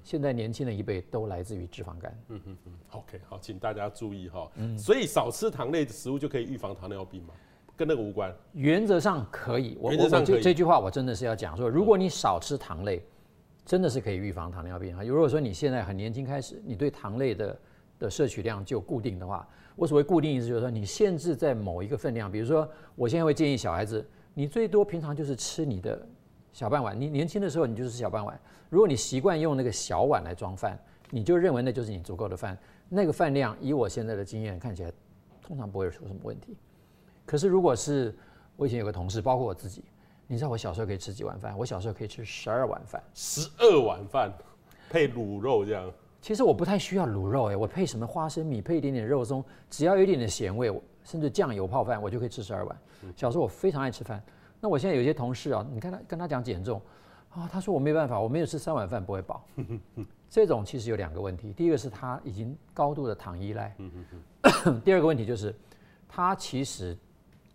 [0.02, 2.22] 现在年轻的一辈都来自于脂肪肝。
[2.28, 2.72] 嗯嗯嗯。
[2.90, 4.50] OK，好，请大家注意哈。
[4.56, 4.76] 嗯。
[4.78, 7.34] 所以少吃糖类的食物就可以预防糖尿病吗？
[7.76, 8.34] 跟那个无关。
[8.52, 9.78] 原则上可以。
[9.82, 10.42] 原则上可以。
[10.42, 13.02] 这句话我真的是要讲说，如果你少吃糖类，
[13.64, 15.02] 真的是可以预防糖尿病啊。
[15.02, 17.58] 如果说你现在很年轻开始，你对糖类的
[17.98, 26.06] 的摄取量就固定的话，我所谓固定意思就是说，你限制在某一个分量，比如说，我现在会建议小孩子，你最多平常就是吃你的。
[26.56, 28.40] 小半碗，你年轻的时候你就是小半碗。
[28.70, 30.74] 如果你习惯用那个小碗来装饭，
[31.10, 32.56] 你就认为那就是你足够的饭。
[32.88, 34.90] 那个饭量，以我现在的经验看起来，
[35.46, 36.56] 通常不会出什么问题。
[37.26, 38.16] 可是如果是
[38.56, 39.84] 我以前有个同事，包括我自己，
[40.26, 41.54] 你知道我小时候可以吃几碗饭？
[41.58, 44.32] 我小时候可以吃十二碗饭，十二碗饭
[44.88, 45.92] 配卤肉这样。
[46.22, 50.72] 其实我不太需要卤肉哎，我配什么花生米，配一点点肉松，只要有一点点咸味，
[51.04, 52.78] 甚至酱油泡饭，我就可以吃十二碗。
[53.14, 54.24] 小时候我非常爱吃饭。
[54.60, 56.80] 那我现在有些同事啊，你看他跟他讲减重，
[57.30, 59.44] 啊，他说我没办法，我没有吃三碗饭不会饱。
[60.28, 63.76] 这种其实有两个问题，第一个是他已经高度的糖依赖，
[64.84, 65.54] 第二个问题就是
[66.08, 66.96] 他其实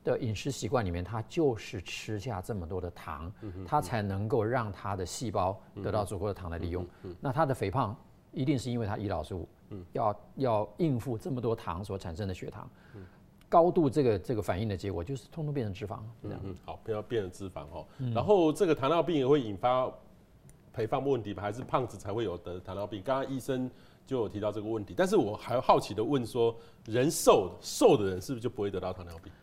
[0.04, 3.32] 的饮食习惯里面，他就是吃下这么多的糖，
[3.66, 6.88] 他才能够让他的细胞得到足够的糖的利用。
[7.20, 7.96] 那他的肥胖
[8.32, 9.48] 一定是因为他胰岛素
[9.92, 12.70] 要要应付这么多糖所产生的血糖。
[13.52, 16.40] 高度这个这个反应的结果就是通通变成脂肪，这样。
[16.42, 17.86] 嗯，好，不要变成脂肪哦。
[17.98, 19.92] 嗯、然后这个糖尿病也会引发
[20.72, 21.44] 肥胖问题吧？
[21.44, 23.02] 还是胖子才会有得糖尿病？
[23.04, 23.70] 刚刚医生
[24.08, 29.34] 就有提到这个问题，但是我还好奇的问说，人瘦瘦的人是不是就不会得到糖尿病？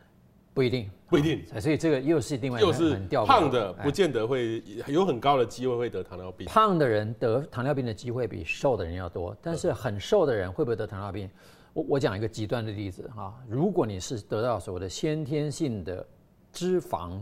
[0.55, 1.61] 不一定，不一定。
[1.61, 6.49] 所以这个又是另外一个很很又是胖的，不见得会有很高的机会会得糖尿病。
[6.49, 11.31] 胖的人得糖尿病的机会比瘦的人要多，但是很瘦的人会不会得糖尿病？
[11.79, 16.05] 我我讲一个极端的例子哈，如果你是得到所谓的先天性的
[16.53, 17.21] 脂肪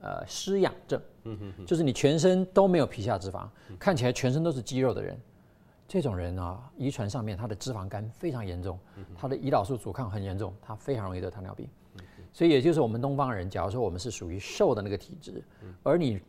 [0.00, 5.16] 呃失养症，嗯哼，就是你全身都没有皮下脂肪，看起来全身都是肌肉的人，
[5.86, 8.76] 这种人啊，遗传上面他的脂肪肝非常严重，
[9.16, 11.68] 他的胰岛素阻抗很严重，他非常容易得糖尿病。
[12.32, 15.40] 所以也就是我们东方人，假如说我们是属于瘦的那个体质，
[15.84, 16.20] 而你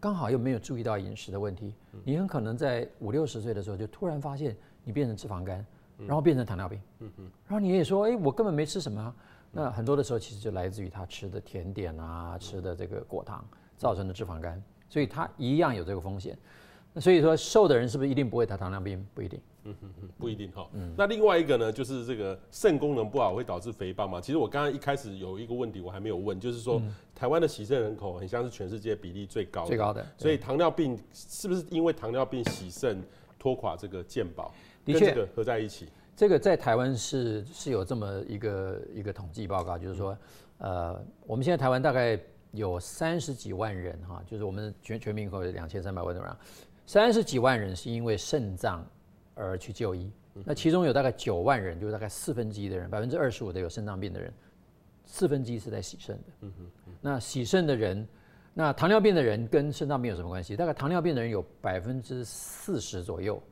[0.00, 5.62] 刚好又没有注意到饮食的问题，你很可能在五六十岁的时候就突然发现你变成脂肪肝。
[5.98, 9.14] 然后变成糖尿病，嗯哼，然后你也说，哎，我根本没吃什么，啊。
[9.52, 13.42] 那很多的时候其实就来自于他吃的甜点啊，吃的这个果糖
[13.76, 16.36] 造成的脂肪肝，所以他一样有这个风险。
[16.92, 19.06] 那所以说，瘦的人是不是一定不会得糖尿病？
[19.14, 20.68] 不一定，嗯哼哼，不一定哈。
[20.72, 24.20] 嗯，那另外一个呢，就是这个肾功能不好会导致肥胖嘛？
[24.20, 26.82] 其实我刚刚一开始有一个问题我还没有问，就是说
[27.14, 33.02] 台湾的洗肾人口很像是全世界比例最高的，最高的，所以糖尿病是不是因为糖尿病洗肾
[33.38, 34.52] 拖垮这个健保？
[34.86, 35.88] 的确，这个合在一起。
[36.16, 40.16] 这个在台湾是是有这么一个一个统计报告，就是说，
[40.56, 42.18] 呃，我们现在台湾大概
[42.52, 46.36] 有三十几万人哈，就是我们全全民口有两千三百万多人，
[46.86, 48.82] 三十几万人是因为肾脏
[49.34, 50.10] 而去就医，
[50.42, 54.32] 那其中有大概九万人，就是大概四分之一的人，百分之二十五的有肾脏病的人，
[55.04, 56.22] 四分之一是在洗肾的。
[56.40, 58.08] 嗯哼，那洗肾的人，
[58.54, 60.56] 那糖尿病的人跟肾脏病有什么关系？
[60.56, 63.42] 大概糖尿病的人有百分之四十左右。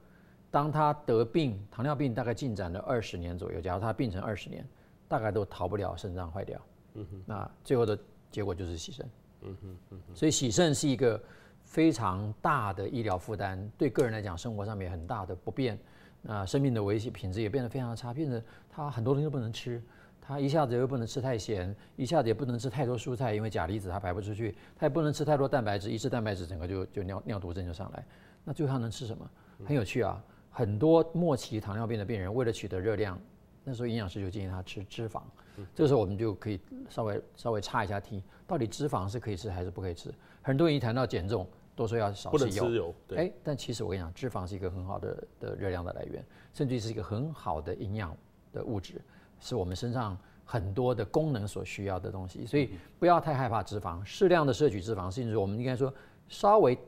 [0.54, 4.64] 当他得病，糖尿病大概进展了二十年左右，假如他病程二十年，
[5.08, 6.60] 大概都逃不了肾脏坏掉。
[6.94, 7.98] 嗯哼，那最后的
[8.31, 9.04] 结果就是洗肾。
[9.42, 11.20] 嗯哼，嗯哼，所以洗肾是一个
[11.64, 15.76] 非常大的医疗负担，对个人来讲，生活上面很大的不便。
[16.22, 19.83] 那生命的维系品质也变得非常的差，变得他很多东西都不能吃，
[20.20, 28.06] 他一下子又不能吃太咸，一下子也不能吃太多蔬菜，因为钾离子他排不出去，他也不能吃太多蛋白质，一吃蛋白质整个就就尿尿毒症就上来。
[28.44, 29.29] 那最后他能吃什么？
[29.66, 30.22] 很有趣啊。
[30.57, 33.19] 很多末期糖尿病的病人为了取得热量，
[33.65, 35.21] 那时候营养师就建议他吃脂肪。
[35.57, 40.15] 嗯、这个时候我们就可以稍微稍微插一下题，到底脂肪是可以吃还是不可以吃？
[40.42, 41.44] 很多人一谈到减重，
[41.75, 42.38] 都说要少吃油。
[42.38, 42.94] 不能吃油。
[43.09, 43.19] 对。
[43.19, 48.17] 哎，但其实我跟你讲，脂肪是一个很好的的热量的来源，甚至是一个很好的营养
[48.52, 49.02] 的物质，
[49.40, 52.46] 是我们身上很多的功能所需要的东西。
[52.46, 55.92] 所以不要太害怕脂肪，适量的摄取脂肪，甚至我们应该说
[56.29, 56.79] 稍微。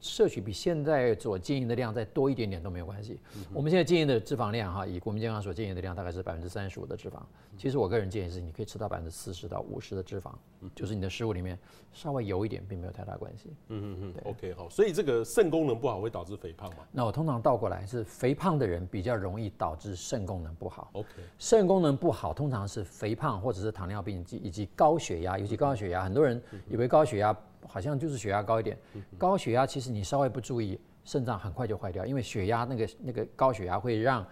[0.00, 3.20] 摄取比现在所建议的量再多一点点都没有关系。
[3.52, 7.18] 我们现在建议的脂肪量哈，以国民健康所建议的量大概是百分之三十五的脂肪。
[7.52, 11.58] 嗯、其实我个人建议是，你可以吃到百分之四十到五十的脂肪，嗯、就是你的食物里面
[11.92, 13.50] 稍微油一点，并没有太大关系。
[13.68, 14.70] 嗯嗯嗯，OK 好。
[14.70, 16.78] 所以这个肾功能不好会导致肥胖吗？
[16.90, 20.88] 那我通常倒过来是肥胖的人比较容易导致肾功能不好。
[20.94, 27.36] OK，肾功能不好通常是肥胖或者是糖尿病及以及高血压，尤其高血压，很多人以为高血压。
[27.66, 28.78] 好像就是血压高一点，
[29.18, 34.26] 高血压其实你稍微不注意，肾脏很快就坏掉，因为血压那个那个高血压会让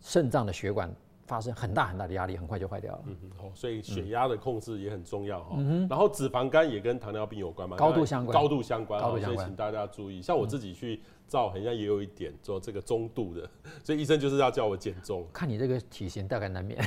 [0.00, 0.94] 肾脏的血管
[1.26, 3.02] 发生很大很大的压力，很快就坏掉了。
[3.06, 5.56] 嗯嗯，好，所以血压的控制也很重要哈。
[5.56, 7.76] 嗯哼，然后脂肪肝也跟糖尿病有关吗？
[7.76, 10.20] 高度相关，高度相关，所以请大家注意。
[10.22, 11.02] 像我自己去。
[11.28, 13.48] 照好像也有一点做这个中度的，
[13.82, 15.26] 所以医生就是要叫我减重。
[15.32, 16.78] 看你这个体型，大概难免。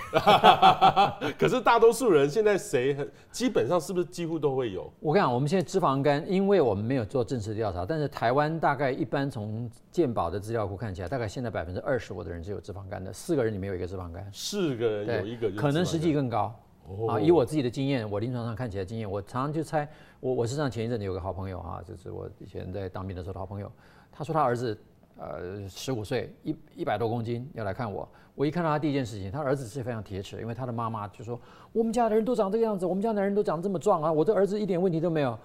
[1.38, 4.92] 可是大多数人现在谁很基本上是不是几乎都会有？
[5.00, 14.30] 我跟你讲，我们现在脂肪肝，因为我们没有做正式调查，但是台湾大概一般从健保的资料库看起来，大概现在百分之二十五的人是有脂肪肝的，四个人里面有一个脂肪肝。
[14.32, 16.54] 四个人有一个，可能实际更高。
[16.90, 19.86] 哦、啊，以我自己的经验，我临床上看起来经验，我常常就猜，
[20.22, 23.70] 我我身上前一阵子有个好朋友哈，就是我以前在当兵的时候的好朋友，
[24.18, 24.78] 他说他儿子。
[25.20, 28.08] 呃，十五岁，一一百多公斤，要来看我。
[28.36, 31.40] 我一看到他第一件事情，他儿子是非常铁齿，因为他的妈妈就说
[31.74, 35.36] ：“我们家的人都长这个样子，我们家男人都长这么壮啊，我的儿子一点问题都没有。”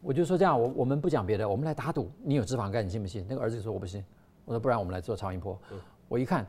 [0.00, 3.26] 我就说这样，我我们不讲别的，我们来打赌，你有脂肪肝，你信不信？
[3.28, 4.04] 那个儿子说我不信。
[4.44, 5.58] 我说不然我们来做超音波。
[5.72, 6.46] 嗯、我一看，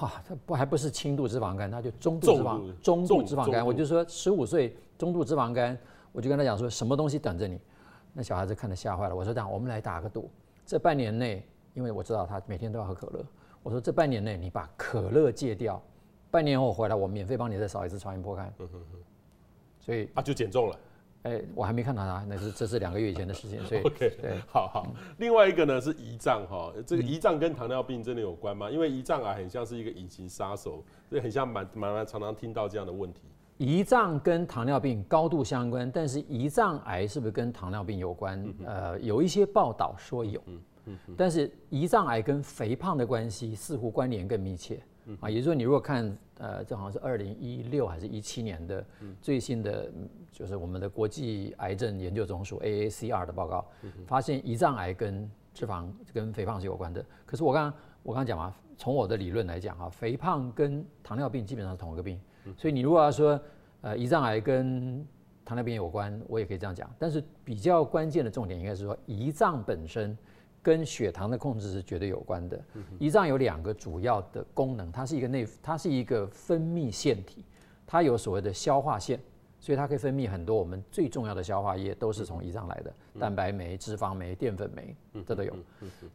[0.00, 3.66] 哇，他不还不是轻度脂肪肝，他就中度脂肪，中度脂肪肝。
[3.66, 5.76] 我就说十五岁中度脂肪肝，
[6.12, 7.60] 我就跟他讲说什么东西等着你。
[8.12, 9.16] 那小孩子看得吓坏了。
[9.16, 10.30] 我说这样，我们来打个赌，
[10.66, 11.48] 这半年内。
[11.74, 13.22] 因为我知道他每天都要喝可乐，
[13.62, 15.78] 我说这半年内你把可乐戒掉，
[16.30, 18.46] 半年后回来我免费帮你再扫一次超音波看。
[18.60, 18.98] 嗯哼哼。
[19.78, 20.78] 所以啊就减重了。
[21.24, 23.62] 哎，我还没看到他，那是这是两个月以前的事情。
[23.66, 24.86] 所以 OK，对，好好。
[25.18, 28.70] 另外一个呢是胰脏哈，这个胰脏跟糖尿病真的有关吗？
[28.70, 33.20] 因为胰脏癌很像是一个隐形杀手，所以很像蛮蛮常常听到这样的问题。
[33.58, 38.54] 胰脏跟糖尿病高度相关，但是胰脏癌是不是跟糖尿病有关？
[38.64, 40.42] 呃，有一些报道说有。
[40.46, 40.60] 嗯
[41.16, 44.80] 但是胰脏癌跟肥胖的关系似乎关联更密切。
[45.20, 48.84] 啊，也就是说，你如果看呃，这好像是二零一六还是一七年的
[49.20, 49.90] 最新的，
[50.30, 53.66] 就是我们的国际癌症研究总署 AACR 的报告，
[54.06, 57.04] 发现胰脏癌跟脂肪跟肥胖是有关的。
[57.24, 62.20] 可是我刚刚我刚刚讲嘛，从我的理论来讲啊，肥胖跟糖尿病基本上是同一个病，
[62.56, 63.40] 所以你如果要说
[63.80, 65.06] 呃胰脏癌跟
[65.44, 66.90] 糖尿病有关，我也可以这样讲。
[66.98, 70.16] 但是比较关键的重点应该是说胰脏本身。
[70.62, 72.60] 跟血糖的控制是绝对有关的。
[72.98, 77.44] 胰脏有两个主要的功能，它是一个内，它是一个分泌腺体，
[77.86, 79.16] 它有所谓的消化腺，
[79.60, 85.54] 所以它可以分泌很多我们最重要的消化液，都是从胰脏来的，蛋白酶、脂肪酶、淀粉酶，这都有。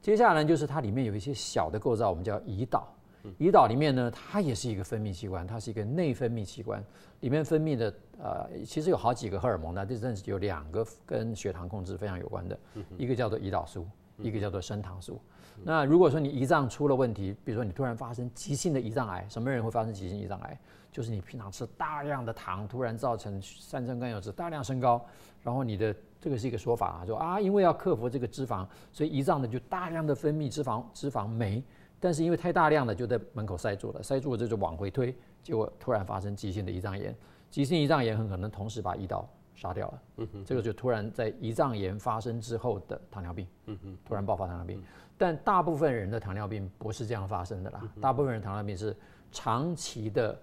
[0.01, 2.93] 接下来呢，就是它里面有一些小的构造，我们叫胰岛。
[3.39, 6.83] 胰岛里面呢，它也是一个分泌器官，它是一个内分泌器官，
[7.19, 12.59] 里面分泌的呃，其实有好几个荷尔蒙呢，这阵子有两个跟血糖控制非常有关的，
[12.97, 13.87] 一个叫做胰岛素。
[14.17, 15.19] 一个叫做升糖素。
[15.63, 20.59] 那如果说你胰脏出了问题，比如说你突然发生急性的胰脏癌，什么人会发生急性胰脏癌？
[20.91, 25.03] 就是你平常吃大量的糖，突然造成三酸甘油酯大量升高，
[25.41, 31.63] 然后你的这个是一个说法啊，说啊，因为要克服这个脂肪，所以胰脏呢就大量的分泌脂肪脂肪酶，
[32.01, 37.15] 但是因为太大量了就在门口塞住了，塞住了这就往回推，结果突然发生急性的胰脏炎，
[37.49, 39.25] 急性胰脏炎很可能同时把胰岛。
[39.53, 44.83] 杀掉了，嗯哼，这个就突然在胰脏炎发生之后的糖尿病，嗯哼，突然爆发糖尿病，嗯、
[45.19, 48.95] 但大部分人的糖尿病不是这样发生的啦，嗯、大部分人糖尿病是
[49.31, 50.39] 长期的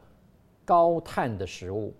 [0.64, 1.92] 高碳的食物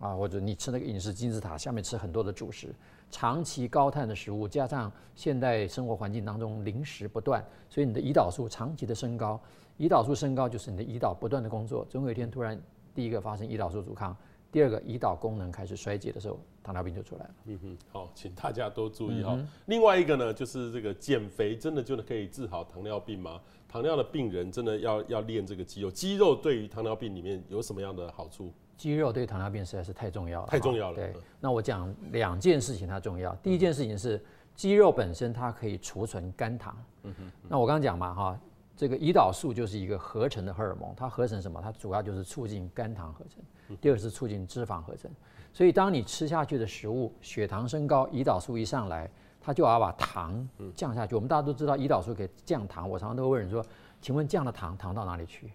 [0.00, 2.74] 啊，或者你吃那个饮食金字塔下面吃很多的主食，
[3.10, 9.40] 长期高碳的食物加上现代生活环境当中零食不断，所以你的胰岛素长期的升高，
[9.78, 12.60] 胰岛素升高就是你的胰岛不断的工作，总有一天突然
[12.94, 14.16] 第一个发生胰岛素阻抗。
[14.52, 17.34] 第二个胰岛功能开始衰竭的时候，糖尿病就出来了。
[17.44, 19.38] 嗯哼，好，请大家都注意哈。
[19.66, 23.40] 另外一个呢，就是这个减肥真的就可以治好糖尿病吗？
[23.68, 25.90] 糖尿的病人真的要要练这个肌肉？
[25.90, 28.50] 肌肉对于糖尿病里面有什么样的好处？
[28.76, 30.96] 肌肉对糖尿病实在是太重要了，太重要了。
[30.96, 33.34] 对，那我讲两件事情它重要。
[33.36, 34.22] 第一件事情是
[34.54, 36.76] 肌肉本身它可以储存肝糖。
[37.04, 38.40] 嗯哼，那我刚刚讲嘛哈，
[38.76, 41.60] 这个胰岛素就是一个合成的荷尔蒙，它合成什么？
[41.62, 45.10] 它主要就是促进肝糖合成，第二是促进脂肪合成。
[45.52, 49.10] 所以当你吃下去的食物，血糖升高，胰岛素一上来，
[49.40, 51.14] 它就要把糖降下去。
[51.14, 53.64] 我们大家都知道胰岛素可以降糖，我常常都会问人说，
[54.06, 55.50] 请问这样的糖，糖到哪里去？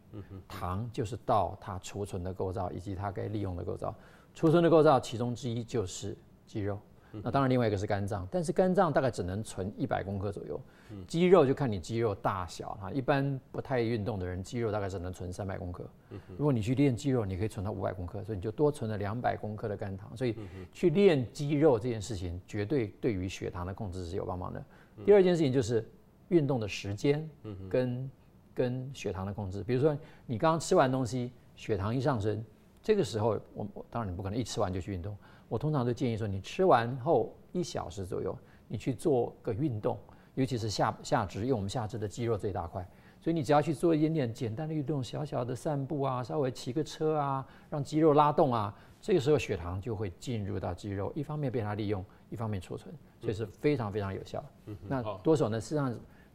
[0.46, 3.96] 糖就是到它储存的构造以及它该利用的构造。
[4.34, 6.78] 储存的构造其中之一就是肌肉。
[7.24, 10.60] 那当然，另外一个是肝脏，但是肝脏大概只能存一百公克左右，
[11.08, 12.92] 肌肉就看你肌肉大小哈。
[12.92, 15.90] 一般不太运动的人，肌肉大概只能存三百公克。
[16.38, 20.12] 如果你去练肌肉，你可以存到五百公克，所以你就多存了两百公克的肝糖。
[20.18, 20.36] 所以
[20.74, 24.62] 去练肌肉这件事情，绝对对于血糖的控制是有帮忙的。
[25.06, 25.90] 第二件事情就是
[26.28, 27.30] 运动的时间
[27.70, 28.12] 跟
[28.54, 29.64] 跟血糖的控制。
[29.64, 32.44] 比如说你刚刚吃完东西，血糖一上升，
[32.82, 35.16] 这个时候我我当然你不可能一吃完就去运动。
[35.48, 38.38] 我通常都建议说，你吃完后一小时左右，
[38.68, 39.98] 你去做个运动，
[40.36, 42.88] 尤其是下下肢，因为我们下肢的肌肉最大块，
[43.20, 54.44] 所以你只要去做一点点简单的运动，小小的散步啊，稍微骑个车啊，让肌肉拉动啊，这个时候血糖就会进入到肌肉，一方面被它利用，一方面储存，所以是非常非常有效。
[54.68, 55.60] 嗯、那多少呢？
[55.60, 55.94] 事实际上。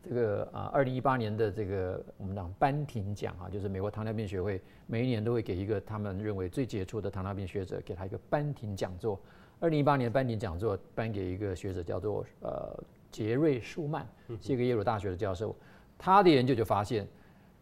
[0.09, 9.21] 这个啊，二零一八年的这个我们讲班廷奖啊，就是美国糖尿病学会每一年都会给一个他们认为最杰出的糖尿病学者，给他一个班廷讲座。
[9.59, 12.79] 二零一八年的班廷讲座颁给一个学者，叫做呃
[13.11, 14.07] 杰瑞舒曼，
[14.41, 15.57] 是一个耶鲁大学的教授。
[15.99, 17.05] 他的研究就发现，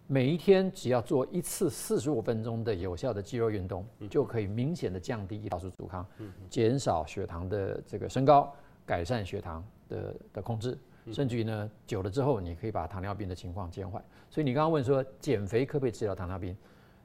[0.07, 6.07] 每一天只要做一次四十五分钟的有效的肌肉运动，就可以明显的降低胰岛素阻抗，
[6.51, 8.53] 减少血糖的这个升高，
[8.85, 10.77] 改善血糖的的控制。
[11.13, 14.03] 甚至于呢，久了之后，你可以把糖尿病的情况减缓。
[14.31, 16.57] 所以你刚刚问说，减肥可不可以治疗糖尿病？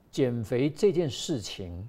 [0.10, 1.88] 减肥这件事情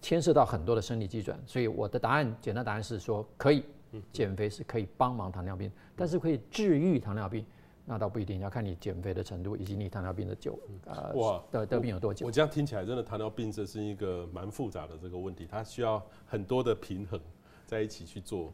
[0.00, 3.64] 牵涉到很多的生理机转，所以我的答案，简单答案是说可以，
[4.10, 7.44] 减肥是可以帮忙糖尿病，但是可以治愈糖尿病，
[7.84, 12.24] 那倒不一定，要看你减肥的程度以及你糖尿病的久，呃，哇，得得病有多久。
[12.24, 17.20] 我这样听起来，真的糖尿病这是一个蛮复杂的这个问题，它需要很多的平衡
[17.66, 18.50] 在一起去做。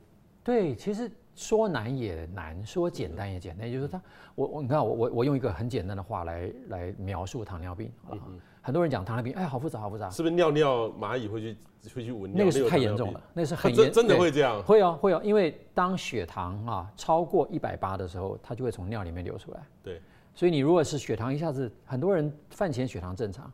[0.49, 1.11] 对，其实。
[1.38, 4.03] 说难也难，说简单也简单，就是他，
[4.34, 8.18] 我我你看我我我用一个很简单的话来来描述糖尿病啊，
[8.61, 11.57] 很多人讲糖尿病，哎，好复杂，好复杂，是不是尿尿蚂蚁会去
[11.94, 12.38] 会去闻尿？
[12.40, 14.61] 那个是太严重了，那个是很严，真的会这样？
[14.64, 19.61] 会哦会哦，因为当血糖啊超过一百八的时候，它就会从尿里面流出来。
[19.80, 20.03] 对，
[20.39, 23.53] 所以你如果是血糖一下子，很多人饭前血糖正常，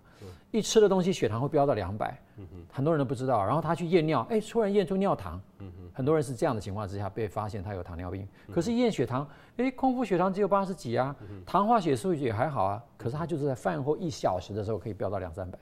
[0.51, 2.15] 一吃的东西血糖会飙到两百，
[2.71, 5.41] 很多人都不知道，然后他去验尿，哎，突然验出尿糖。
[5.95, 9.27] 很多人是这样的情况之下被发现他有糖尿病，可是验血糖，
[9.57, 11.17] 哎，空腹血糖只有八十几啊，
[11.47, 15.59] 糖化血素也还好啊，可是他就是在饭后一小时的时候可以飙到两三百，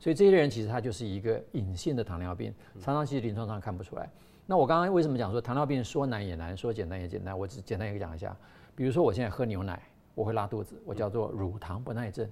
[0.00, 4.10] 所以这些人其实他就是一个隐性的糖尿病，常常其实临床上看不出来。
[4.46, 7.38] 那我刚刚为什么讲说糖尿病说难也难，说简单也简单？
[7.38, 8.34] 我只简单一个讲一下，
[8.74, 9.82] 比如说我现在喝牛奶，
[10.14, 12.28] 我会拉肚子，我叫做乳糖不耐症。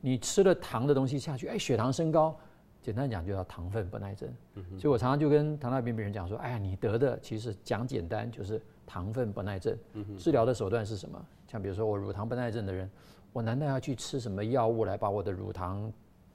[0.00, 2.36] 你吃了糖的东西下去，哎，血糖升高。
[2.82, 4.28] 简单讲就叫糖分不耐症，
[4.76, 9.78] 所以我常常就跟糖尿病病人讲说，哎呀，你得的其实讲简单就是糖分不耐症，
[10.18, 11.24] 治疗的手段是什么？
[11.46, 12.90] 像比如说我乳糖不耐症的人，
[13.32, 15.92] 我难道要去吃什么药物来把我的乳糖？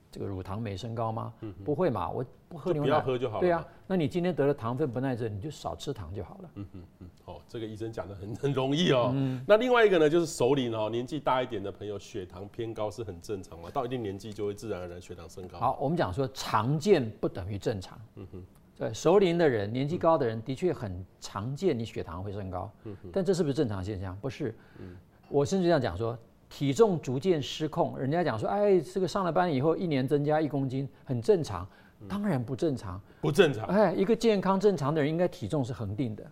[0.10, 1.34] 这个乳糖酶升高吗？
[1.42, 3.42] 嗯、不会嘛，我不喝牛奶，不要喝就好了。
[3.42, 6.50] 对啊，那你今天得了糖分不耐症，你就少吃糖就好了。
[6.56, 7.10] 嗯嗯嗯。
[7.26, 9.12] 哦，这个医生讲的很 很容易哦。
[9.14, 9.44] 嗯。
[9.48, 13.70] 那另外一个呢，就是熟龄哦，年纪大一点的朋友，血糖偏高是很正常嘛？
[13.72, 15.58] 到一定年纪就会自然而然血糖升高。
[15.60, 18.00] 好，我们讲说常见不等于正常。
[18.16, 18.46] 嗯哼。
[18.78, 22.72] 对，熟龄的人，年纪高的人，的确很常见，你血糖会升高。
[22.86, 23.10] 嗯哼。
[23.12, 24.16] 但这是不是正常现象？
[24.22, 24.56] 不是。
[24.80, 24.96] 嗯。
[25.30, 26.18] 我甚至这样讲说。
[26.50, 31.68] 体重逐渐失控，人家讲说，哎，这个上了班以后一年增加一公斤很正常，
[32.08, 33.66] 当然不正常，不正常。
[33.68, 36.26] 哎，一个健康正常的人应该体重是恒定的。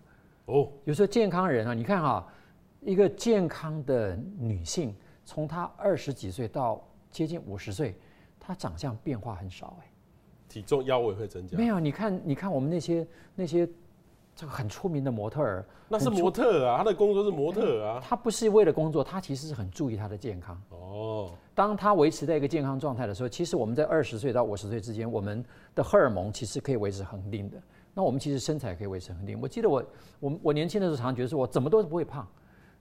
[0.46, 2.26] 哦，有时候健康人啊，你看哈，
[2.80, 4.94] 一个健康的女性，
[5.24, 7.96] 从她二十几岁到接近五十岁，
[8.38, 9.90] 她长相变化很少哎，
[10.48, 11.56] 体重腰围会增加？
[11.56, 13.68] 没有，你看，你看我们那些那些。
[14.36, 18.02] 这个很出名的模特儿，那是模特儿啊，他的工作是模特儿啊。
[18.06, 20.60] 他不是为了工作，他其实是很注意他的健康。
[20.68, 25.42] 哦，当他维持在一个健康状态的时候，其实我们在二十岁到五十岁之间，我们
[25.74, 27.56] 的荷尔蒙其实可以维持恒定的。
[27.94, 29.40] 那我们其实身材可以维持恒定。
[29.40, 29.82] 我记得我
[30.20, 32.28] 我我年轻的时候常常觉得说我怎么都不会胖，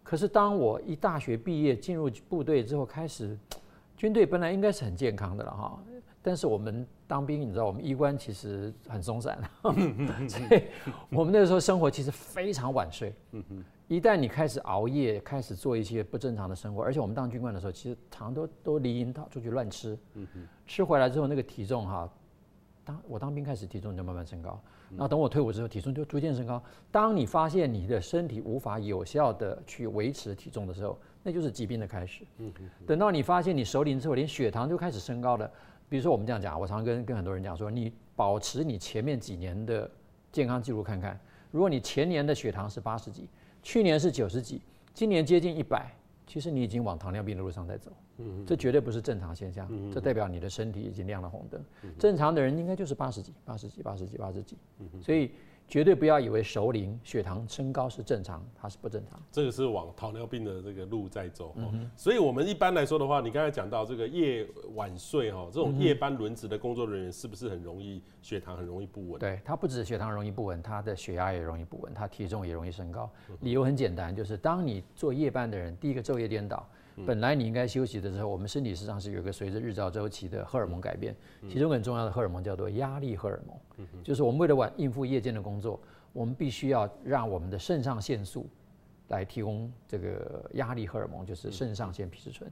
[0.03, 3.38] 可是当我一大学毕业进入部队之后，开始
[3.95, 5.80] 军队本来应该是很健康的了哈。
[6.26, 9.38] 但是我们当兵，你知道，我们衣冠其实很松散，
[10.28, 10.64] 所以
[11.12, 13.14] 我们那个时候生活其实非常晚睡。
[13.88, 19.96] 一旦你开始熬夜，开始做一些不正常的生活，而且我们当军官的时候，其实常常都都离营到出去乱吃。
[20.66, 22.12] 吃回来之后，那个体重哈，
[22.84, 24.60] 当我当兵开始，体重就慢慢升高。
[24.90, 26.60] 那等我退伍之后，体重就逐渐升高。
[26.90, 32.26] 当你发现你的身体无法有效的去维持体重的时候，那就是疾病的开始。
[32.88, 35.52] 等到你发现你熟龄之后，连血糖就开始升高了。
[35.88, 39.90] 比如说我们这样讲，我常常跟跟很多人讲说，你保持你前面几年的
[40.32, 41.20] 健康记录看看，
[41.52, 43.28] 如果你前年的血糖是八十几，
[43.62, 44.62] 去年是九十几，
[44.94, 45.92] 今年接近一百，
[46.26, 47.92] 其实你已经往糖尿病的路上在走。
[48.18, 51.64] 嗯这绝对不是正常现象，这代表你的身体已经亮了红灯。
[52.00, 54.58] 正常的人应该就是八十几、八十几、八十几、八十几，
[55.02, 55.32] 所以。
[55.68, 59.20] 绝对不要以为熟龄血糖升高是正常，它是不正常。
[59.32, 61.53] 这个是往糖尿病的这个路在走。
[61.57, 69.20] 嗯、所以，我们一般来说的话，你刚才讲到这个夜晚睡哈，这种夜班轮值的工作人员是不是很容易血糖很容易不稳？
[69.20, 73.09] 对，它不止血糖容易不稳，他的血压也容易不稳，他体重也容易升高。
[73.41, 76.68] 理由很简单，就是当你做夜班的人，第一个昼夜颠倒。
[77.06, 81.16] 本来你应该休息的时候，我们身体实际上是有一个随着日照周期的荷尔蒙改变，
[81.50, 83.58] 其中很重要的荷尔蒙叫做压力荷尔蒙，
[84.04, 85.80] 就是我们为了晚应付夜间的工作，
[86.14, 88.48] 我们必须要让我们的肾上腺素
[89.10, 92.50] 来提供这个压力荷尔蒙，就是肾上腺皮质醇。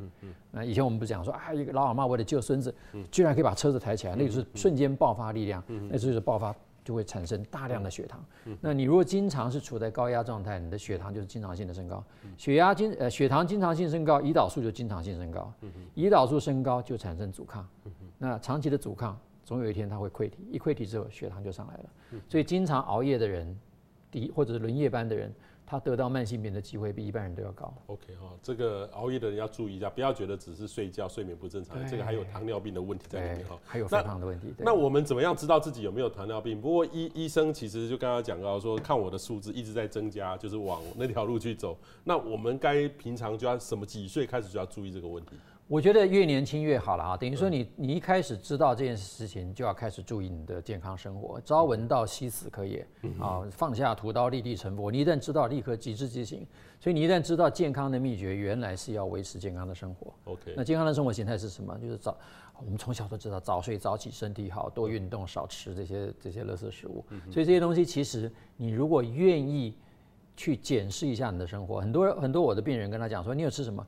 [0.51, 2.73] 那以前我们不是讲说啊，一个老阿妈为了救孙子，
[3.09, 6.53] 居然可以把车子抬起来，那就是瞬间爆发力量，那就是爆发。
[6.83, 8.23] 就会产生大量的血糖。
[8.61, 12.03] 那你如果经常是处在高压状态，你的血糖就是经常性的升高。
[12.37, 15.53] 血压经呃血糖经常性升高，胰岛素就经常性升高。
[15.95, 17.67] 胰岛素升高就产生阻抗。
[18.17, 21.89] 那长期的阻抗，总有一天它会溃体，一溃体之后血糖就上来了。
[22.27, 23.57] 所以经常熬夜的人，
[24.11, 25.33] 第或者是轮夜班的人。
[25.73, 27.73] 他得到慢性病的机会比一般人都要高。
[27.87, 34.53] OK 哈，这个熬夜的人要注意一下，不要觉得只是睡觉睡眠不正常，对这个还有糖尿病的问题在里面哈，还有肥胖的问题。
[34.59, 36.61] 那，那我们怎么样知道自己有没有糖尿病？
[36.61, 41.75] 不过医医生其实就刚刚讲到说，看我的数字一直在增加，就是往那条路去走。
[42.03, 45.35] 那我们该平常就要什么几岁开始就要注意这个问题？
[45.67, 51.39] 我觉得越年轻越好了啊，等于说你你一开始知道这件事情，就要开始注意你的健康生活。
[51.41, 52.85] 朝闻道，夕死可也
[53.19, 54.91] 啊，放下屠刀，立地成佛。
[54.91, 56.45] 你一旦知道，立刻即知即行。
[56.81, 60.13] 所以你一旦知道健康的秘诀，原来是要维持健康的生活。
[60.25, 61.75] OK，那健康的生活形态是什么？
[61.79, 62.15] 就是早，
[62.59, 67.05] 我们从小都知道，早睡早起身体好，多运动，少吃这些这些垃圾食物。
[67.31, 69.77] 所以这些东西其实你如果愿意
[70.35, 73.87] 去检视一下你的生活，很多很多我的病人跟他讲说，你有吃什么？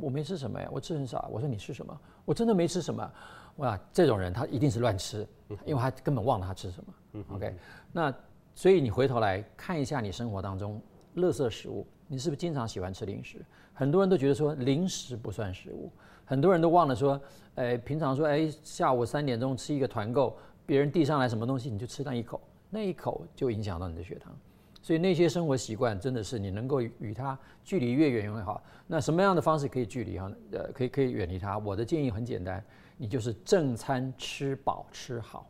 [0.00, 1.28] 我没吃什么呀，我吃很少。
[1.32, 2.00] 我说你吃什么？
[2.24, 3.12] 我真的没吃什么。
[3.56, 5.26] 哇，这种人他一定是乱吃，
[5.66, 7.24] 因为他根本忘了他吃什么。
[7.34, 7.54] OK，
[7.92, 8.14] 那
[8.54, 10.80] 所以你回头来看一下你生活当中
[11.16, 13.44] 垃圾食物，你是不是经常喜欢吃零食？
[13.74, 15.90] 很多人都觉得说零食不算食物，
[16.24, 17.20] 很多人都忘了说，
[17.56, 22.40] 哎，平常说哎下午三点钟吃一个团购，别人递上来什么东西你就吃那一口，
[22.70, 24.34] 那一口就影响到你的血糖。
[24.82, 28.62] 所以那些生活习惯真的是你能够与它距离越远越好。
[28.86, 30.32] 那什么样的方式可以距离哈？
[30.52, 31.58] 呃，可以可以远离它。
[31.58, 32.64] 我的建议很简单，
[32.96, 35.46] 你就是正餐吃饱吃好。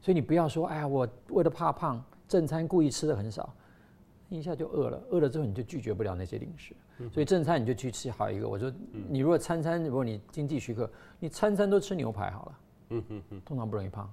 [0.00, 3.54] 所以你不要说，哎呀，我为了怕胖，正餐故意吃的很少，
[4.30, 6.74] 一下就饿了，饿了之后你就拒绝不了那些零食。
[7.12, 8.48] 所以正餐你就去吃好一个。
[8.48, 8.72] 我说，
[9.08, 12.58] 你如果餐餐如果你经济许可，你餐餐都吃牛排好了，
[12.90, 14.10] 嗯嗯嗯，通常不容易胖。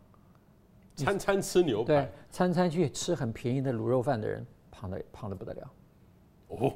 [0.98, 5.72] 餐餐吃牛排，对，餐餐去吃很便宜的卤肉饭的人，胖的胖的不得了。
[6.48, 6.74] 哦，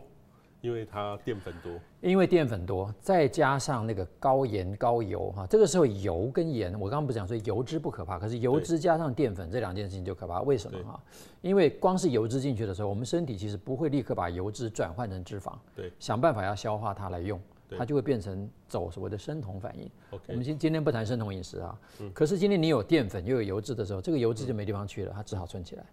[0.61, 1.71] 因为它淀粉多。
[2.01, 10.41] 因为淀粉多，再加上那个高盐高油哈，这个时候油跟盐，我刚刚不讲说油脂不可怕，可是油脂加上淀粉这两件事情就可怕。
[10.41, 10.99] 为什么哈？
[11.41, 17.39] 对因为光是油脂进去的时候，我们身体其实不会立刻把油脂转换成脂肪，对，想办法要消化它来用。
[17.77, 19.89] 它就会变成走所谓的生酮反应。
[20.27, 25.85] 我们今今天不谈生酮饮食啊，嗯、可是今天你有淀粉又有油脂的时候，这个油脂就没地方去了，它只好存起来。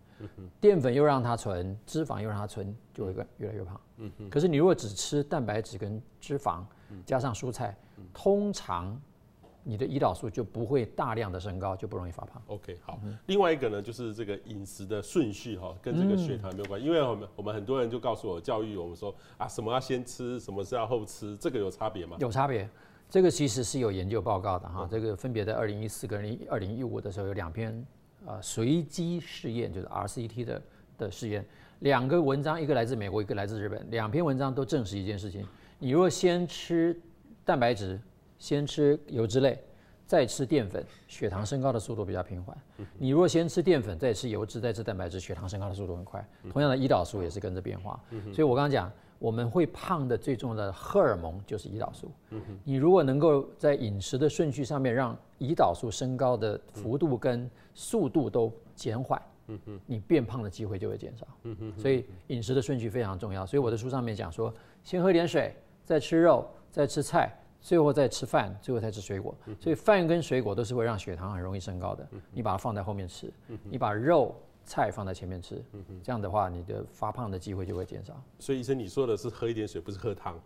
[0.61, 3.81] 淀粉又让它存，脂肪又让它存，就会越来越胖。
[4.29, 6.65] 可是你如果只吃蛋白质跟脂肪，
[7.07, 9.01] 加上蔬菜，嗯、通常。
[9.69, 12.41] 你的胰岛素就不会大量的升高，就不容易发胖。
[12.47, 12.99] OK，好。
[13.05, 16.87] 嗯、另外一个呢，就是这个饮食的顺序哈，跟这个血糖没有关系。
[16.87, 22.17] 嗯、因为我们我们很多人就告诉我，教育我们说啊，什么要先吃，什么是要后吃，这个有差别吗？
[22.19, 22.67] 有差别，
[23.11, 24.85] 这个其实是有研究报告的哈。
[24.85, 27.87] 嗯、这个分别在二零一四跟二零一五的时候有两篇
[28.25, 30.63] 呃随机试验，就是 RCT 的
[30.97, 31.45] 的试验，
[31.81, 35.47] 两个文章，一个来自美国，一个来自日本，两篇文章都证实一件事情：
[35.79, 36.99] 你如果先吃
[37.45, 38.01] 蛋白质。
[38.39, 39.59] 先吃油脂类，
[40.07, 42.57] 再吃淀粉，血糖升高的速度比较平缓。
[42.97, 46.27] 你如果先吃淀粉，再吃油脂，再吃蛋白质，血糖升高的速度很快。
[46.51, 48.01] 同样的，胰岛素也是跟着变化。
[48.33, 52.11] 所以我刚刚讲，我们会胖的最重要的荷尔蒙就是胰岛素。
[52.65, 59.21] 你如果能够在饮食的顺序上面让胰岛素升高的幅度跟速度都减缓，
[59.85, 61.27] 你变胖的机会就会减少。
[61.77, 63.45] 所以饮食的顺序非常重要。
[63.45, 67.38] 所以我的书上面讲说，先喝点水，再吃肉，再吃菜。
[67.61, 69.35] 最后再吃饭，最后再吃水果。
[69.61, 72.07] 所以饭跟水果都是会让血糖很容易升高的。
[72.33, 73.33] 你把它放在后面吃，
[73.65, 74.35] 你把肉
[74.65, 75.63] 菜放在前面吃，
[76.03, 78.15] 这样的话，你的发胖的机会就会减少。
[78.39, 80.39] 所以医生，你说的是喝一点水，不是喝汤。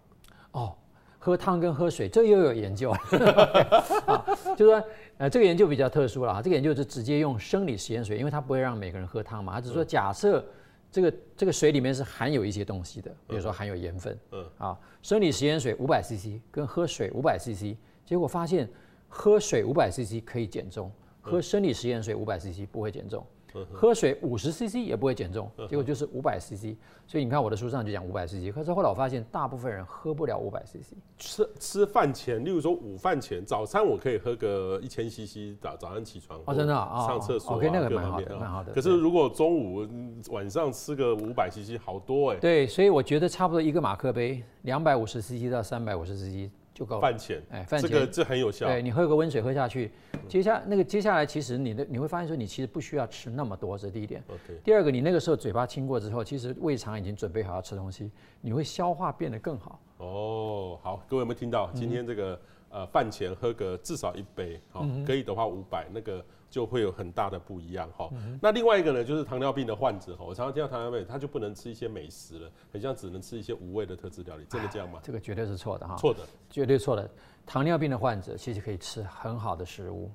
[0.52, 0.74] 哦，
[1.18, 2.94] 喝汤跟喝水，这又有研究。
[4.56, 4.84] 就是说，
[5.18, 6.42] 呃，这个研究比较特殊了哈。
[6.42, 9.54] 这个研究是直接用生理实验水，因为它不会让每个人喝汤嘛。
[9.54, 10.44] 它只是说，假设
[10.93, 14.16] 这个这个水里面是含有一些东西的，比如说含有盐分。
[14.30, 14.47] 嗯。
[14.59, 17.74] 啊，生理食盐水五百 CC 跟喝水五百 CC，
[18.05, 18.68] 结果发现
[19.09, 23.26] 喝水五百 CC 可以减重，喝生理食盐水五百 CC 不会减重。
[23.72, 26.76] 喝水五十 CC 也不会减重，结果就是五百 CC。
[27.07, 30.94] 所以你看我的书上就讲五百 CC，可是后来我发现大部分人喝不了五百 CC。
[31.18, 38.72] 吃吃饭前，例如说午饭前，早餐我可以喝个一千 CC，早早上起床哦，真的啊，上厕所 OK，那个蛮好的，蛮好的。
[38.72, 39.86] 可是如果中午
[40.30, 42.36] 晚上吃个五百 CC，好多哎。
[42.38, 46.50] 对，所以我觉得差不多一个马克杯，两百五十 CC 到三百五十 CC。
[46.82, 48.66] 就够饭前，哎，饭前这个这很有效。
[48.66, 49.92] 对，你喝个温水喝下去，
[50.28, 54.22] 接下那个接下来，其实你的你会发现说，你其实不需要吃那么多，这是第一点。
[54.28, 54.60] OK。
[54.64, 58.10] 第二个，你那个时候嘴巴清过之后，其实胃肠已经准备好要吃东西，
[58.40, 59.80] 你会消化变得更好。
[59.98, 61.70] 哦，好，各位有没有听到？
[61.72, 62.32] 今天这个、
[62.70, 66.24] 嗯、呃饭前喝个至少一杯，好、哦，可以的话五百那个。
[66.53, 68.11] 就会有很大的不一样哈。
[68.12, 75.00] 嗯、那另外一个呢，就是糖尿病的患者哈，我常常听到糖尿病，他就不能吃一些美食了，很像只能吃一些无味的特制料理，真的这样吗？
[75.03, 75.96] 这个绝对是错的哈。
[75.96, 77.11] 错的，绝对错的。
[77.46, 80.11] 糖尿病的患者其实可以吃很好的食物。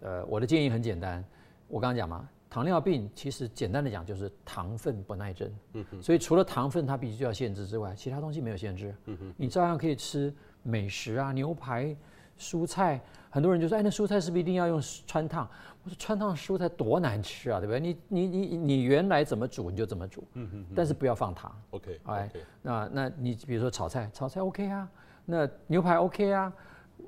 [0.00, 1.24] 呃，我的建议很简单，
[1.68, 5.50] 我刚刚讲嘛，糖尿病其实简单的讲就是糖分不耐症。
[5.72, 6.02] 嗯哼。
[6.02, 8.94] 所以除了糖分它必须要限制之外，其他东西没有限制。
[9.06, 9.34] 嗯哼。
[9.38, 11.96] 你照样可以吃美食啊，牛排。
[12.38, 15.48] 蔬菜，很多人就说：“哎，那蔬菜是不是一定要用穿烫？”
[15.84, 17.80] 我说：“穿烫蔬菜多难吃啊，对不对？
[17.80, 21.54] 你你你你原来怎么煮你就怎么煮，嗯嗯，但是不要放糖。
[21.70, 22.30] OK，哎，
[22.62, 24.88] 那那你比如说炒菜，炒菜 OK 啊，
[25.24, 26.52] 那牛排 OK 啊，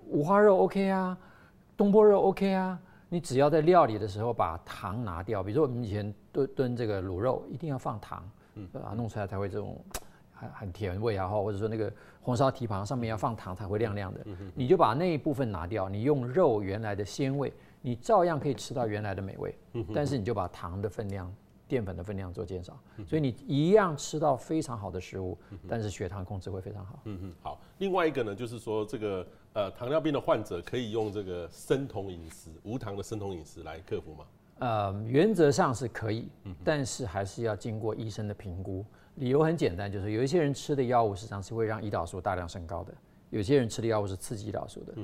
[0.06, 1.16] 五花肉 OK 啊，
[1.76, 9.76] 东坡肉 OK 啊，你只要在料理的时候把糖拿掉，比如说我们以前炖炖这个卤肉，一定要放糖，嗯，啊，弄出来才会这种。”
[10.39, 14.24] 很很甜味啊，或者说那个红烧蹄膀上面要放糖才会亮亮的，
[14.55, 19.55] 你就把那一部分拿掉，你用肉原来的鲜味，你照样可以吃到原来的美味，
[19.93, 21.32] 但是你就把糖的分量、
[21.66, 25.36] 淀粉的分量做减少，所以你一样吃到非常好的食物，
[25.66, 27.01] 但是血糖控制会非常好。
[27.05, 27.61] 嗯嗯，好。
[27.78, 34.24] 另外一个呢，就是说这个呃糖尿病的患者可以用这个生酮饮食、无糖的生酮饮食来克服吗？
[34.61, 36.28] 呃，原则上是可以，
[36.64, 38.84] 但是还是要经过医生的评估。
[39.18, 42.94] 理由很简单，就是有一些人吃的药物实际上是会让胰岛素大量升高的，
[43.30, 44.94] 有些人吃的药物是刺激胰岛素的。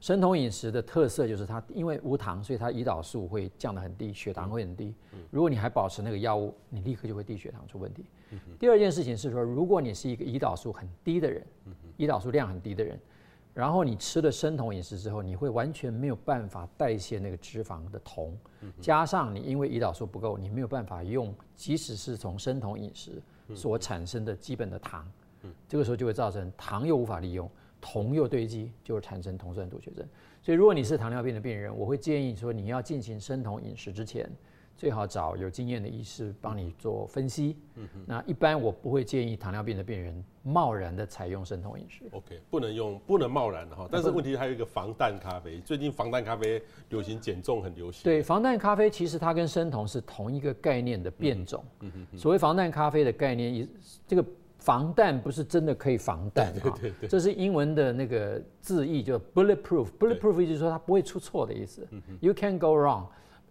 [0.00, 4.92] 生酮饮食的特色就是它因为无糖，所以它胰岛素会降得很低，血糖会很低。
[5.30, 8.04] 如果你还保持那个药物，你立刻就会低血糖出问题。
[8.58, 11.46] 第二件事情是说，如果你是一个胰岛素很低的人，
[11.96, 12.98] 胰岛素量很低的人。
[13.52, 18.36] 然后你吃了生酮饮食之后，你会完全没有办法代谢那个脂肪的酮，
[18.80, 23.20] 加上你因为胰岛素不够，你没有办法用，即使是从生酮饮食
[23.54, 25.06] 所产生的基本的糖，
[25.68, 30.06] 这个时候就会造成糖又无法利用，酮又堆积，就会产生酮酸毒血症。
[30.42, 34.30] 所以如果你是糖尿病的病人，我会建议说，你要进行生酮饮食之前。
[34.80, 37.58] 最好找有经验的医师帮你做分析。
[37.74, 38.04] 嗯哼。
[38.06, 42.06] 那一般我不会建议糖尿病的病人贸然的采用生酮饮食。
[42.12, 43.86] OK，不能用，不能贸然的哈。
[43.92, 48.04] 但是问题还有一个防弹咖啡，最近防弹咖啡流行减重很流行。
[48.04, 51.62] 对，防弹咖啡其实它跟生酮是同一个概念的变种。
[51.80, 52.16] 嗯哼。
[52.16, 53.68] 所谓防弹咖啡的概念，
[54.06, 54.24] 这个
[54.58, 56.50] 防弹不是真的可以防弹。
[56.58, 57.06] 对对对。
[57.06, 59.88] 这是英文的那个字义，就 bulletproof。
[59.98, 61.86] bulletproof 就是说它不会出错的意思。
[62.20, 63.08] You can't go wrong.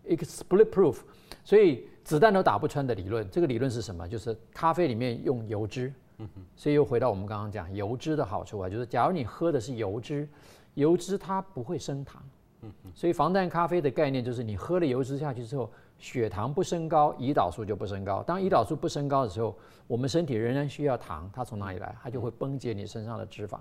[0.07, 1.01] It's bulletproof。
[1.49, 4.07] 所以子弹都打不穿的理论，这个理论是什么？
[4.07, 5.91] 就是咖啡里面用油脂，
[6.55, 10.29] 所以又回到我们刚刚讲油脂的好处啊，就是假如你喝的是油脂，
[10.75, 12.21] 油脂它不会升糖，
[12.93, 18.21] 所以防弹咖啡的概念就是你喝了油脂下去之后，血糖不升高，胰岛素就不升高。
[18.21, 21.95] 当胰岛素不升高的时候，我们身体仍然需要糖，它从哪里来？
[22.03, 23.57] 它就会崩解你身上的脂肪，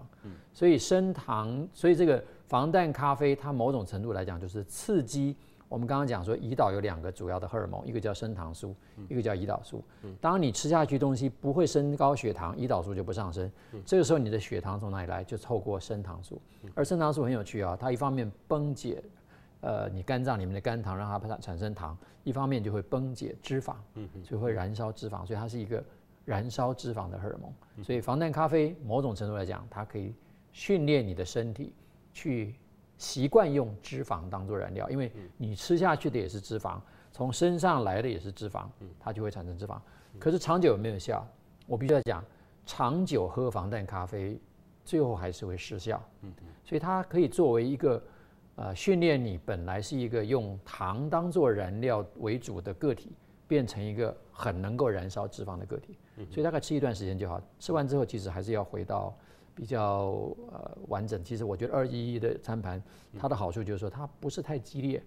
[0.52, 5.34] 所以升糖，所以这个防弹咖啡它某种程度来讲就是刺激。
[5.68, 8.74] 我们刚刚讲说，胰岛有两个主要的荷尔蒙，一个叫升糖素，
[9.08, 9.84] 一个叫胰岛素。
[10.20, 13.50] 当你吃下去东西不会升高血糖，胰岛素就不上升。
[13.84, 15.22] 这个时候你的血糖从哪里来？
[15.22, 16.40] 就透过升糖素。
[16.74, 19.02] 而升糖素很有趣啊，它一方面崩解，
[19.60, 21.94] 呃，你肝脏里面的肝糖，让它产产生糖；
[22.24, 23.74] 一方面就会崩解脂肪，
[24.24, 25.84] 所以会燃烧脂肪，所以它是一个
[26.24, 27.84] 燃烧脂肪的荷尔蒙。
[27.84, 30.14] 所以防弹咖啡某种程度来讲，它可以
[30.50, 31.74] 训练你的身体
[32.14, 32.54] 去。
[32.98, 36.78] 习惯用脂肪当做燃料，因为你吃下去的也是脂肪，
[37.12, 38.66] 从身上来的也是脂肪，
[38.98, 39.80] 它就会产生脂肪。
[40.18, 41.26] 可是长久有没有效？
[41.66, 42.24] 我必须要讲，
[42.66, 44.38] 长久喝防弹咖啡，
[44.84, 46.02] 最后还是会失效。
[46.22, 46.32] 嗯，
[46.64, 48.02] 所以它可以作为一个
[48.56, 53.12] 呃训练你本来是一个用糖当做燃料为主的个体，
[53.46, 55.96] 变成一个很能够燃烧脂肪的个体。
[56.32, 57.40] 所以大概吃一段时间就好。
[57.60, 59.16] 吃完之后，其实还是要回到
[59.58, 61.24] 比较呃完整。
[61.24, 62.80] 其实我觉得二一一的餐盘，
[63.18, 65.02] 它的好处就是说它不是太激烈。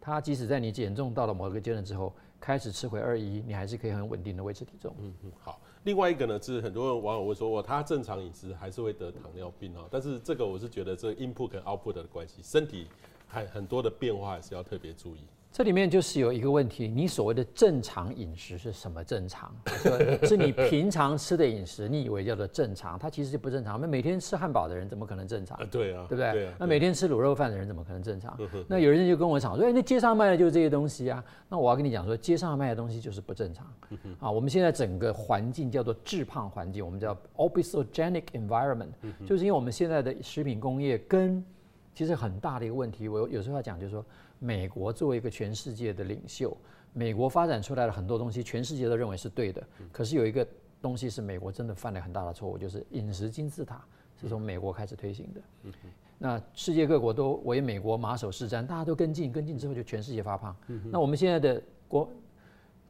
[0.00, 4.94] 它即使在你减重到了某一个阶段之后，开始吃回二一一，你还是可以很稳定的维持体重。
[4.98, 5.60] 嗯嗯，好。
[5.84, 9.84] 另外一个呢，是很多人网友会说，我，他正常饮食还是会得糖尿病啊。
[9.90, 12.86] 但是这个我是觉得这 input 跟 output 的关系，身体
[13.26, 15.20] 还很多的变化还是要特别注意。
[15.52, 19.52] 这里面就是有一个问题，你所谓的正常饮食是什么正常？
[20.22, 23.80] 是你平常吃的饮食，你以为叫做正常，它其实就不正常。
[23.80, 25.58] 那每天吃汉堡的人怎么可能正常？
[25.68, 26.32] 对啊，对不对？
[26.32, 28.38] 对啊，那每天吃卤肉饭的人怎么可能正常？
[28.68, 31.22] 那有人就跟我讲说，哎，那街上卖的就是这些东西啊。
[31.48, 33.66] 那我要跟你讲说，街上卖的东西就是不正常。
[34.20, 38.92] 啊，我们现在整个环境叫做致胖环境，我们叫 obesogenic environment，
[39.26, 41.44] 就是因为我们现在的食品工业跟
[41.92, 44.06] 其实很大的一个问题，我有时候要讲就是说。
[44.40, 46.56] 美国作为一个全世界的领袖，
[46.92, 49.64] 美国发展出来了很多东西，全世界都认为是对的。
[49.92, 50.44] 可是有一个
[50.82, 53.84] 东西是美国真的犯了很大的错误，就是饮食金字塔
[54.20, 55.40] 是从美国开始推行的。
[56.18, 60.56] 那世界各国都为美国马首是瞻，大家都跟进，跟进之后就全世界发胖。
[60.90, 62.10] 那我们现在的国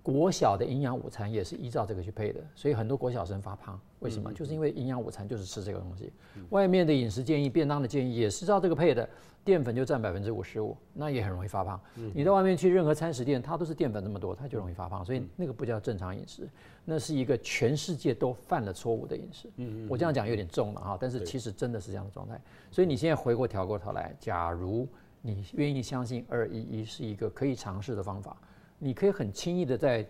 [0.03, 4.33] 国小的营养午餐也是依照这个去配的，所以很多国小生发胖，为什么？
[4.33, 6.13] 就是因为营养午餐就是吃这个东西。
[6.51, 9.09] 外面的饮食建议、便当的建议也是照这个配的。
[9.43, 11.81] 淀粉就占百分之五十五，那也很容易发胖。
[12.13, 15.03] 你到外面去任何餐食店，它都是淀粉这么多，它就容易发胖。
[15.03, 16.47] 所以那个不叫正常饮食，
[16.85, 19.49] 那是一个全世界都犯了错误的饮食。
[19.89, 22.39] 我这样讲有点重了哈，但是其实真的是这样的状态。
[22.71, 24.87] 所以你现在回过调过头来，假如
[25.23, 28.37] 你愿意相信二一一是一个可以尝试的方法，
[28.81, 30.05] 你可以很轻易的在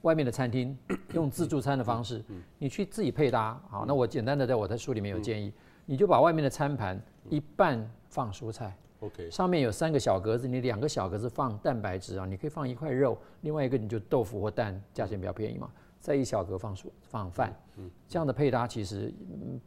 [0.00, 0.74] 外面的餐厅
[1.12, 2.24] 用自助餐的方式，
[2.58, 3.60] 你去自己配搭。
[3.68, 5.52] 好，那我简单的在我的书里面有建议，
[5.84, 6.98] 你就把外面的餐盘
[7.28, 7.86] 一半。
[8.14, 15.68] 放蔬菜，OK，上面有三个小格子，你两个小格子放蛋白质啊，你可以放一块肉，另外一个你就豆腐或蛋，价钱比较便宜嘛。
[15.98, 19.12] 再一小格放蔬放饭，嗯，这样的配搭其实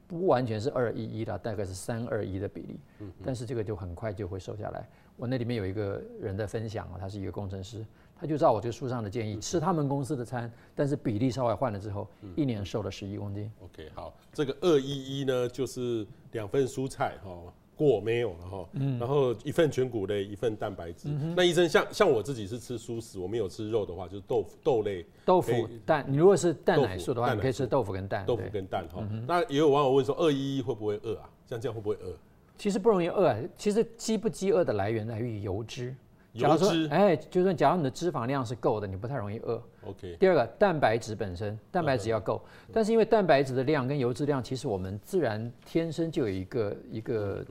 [0.08, 4.88] 不完全是二一一的，大概是三二一的比例，嗯，但是这个就很快就会瘦下来。
[5.18, 7.86] 我那里面有一个人在分享啊，他是一个工程师，
[8.20, 13.52] 他就照我这个书上的建议吃他们公司的餐，但是比例稍微换了之后，一年瘦了十一公斤。
[13.64, 17.32] OK，好，这个二一一呢就是两份蔬菜哈。
[17.76, 18.68] 果没有了哈，
[19.00, 21.10] 然后一份全谷类，一份蛋白质。
[21.36, 25.06] 那医生像像我自己是吃素食，我没有吃肉的话，就是豆腐豆类。
[25.24, 28.26] 豆腐蛋，你如果是蛋奶素的话，你可以吃豆腐跟蛋。
[28.26, 29.08] 豆腐跟蛋哈。
[29.28, 31.30] 那也有网友问说，二一一会不会饿啊？
[31.46, 32.18] 像这样会不会饿？
[32.58, 33.38] 其实不容易饿啊。
[33.56, 35.96] 其实饥不饥饿的来源来于油脂。
[36.38, 36.88] 油脂。
[36.90, 39.62] 哎，就算假如你的脂肪量是够的，你不太容易饿。
[39.86, 40.16] OK。
[40.20, 47.46] 第二个，蛋白质本身，蛋白质要够，但是因为蛋白质的量跟油脂量，其实我们自然天生就有一个一个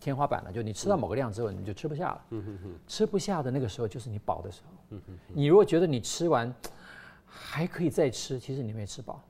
[0.00, 2.20] 天花板了，就你吃到某个量之后，你就吃不下了。
[2.86, 4.98] 吃不下的那个时候，就是你饱的时候。
[5.28, 6.52] 你如果觉得你吃完
[7.24, 9.22] 还可以再吃，其实你没吃饱。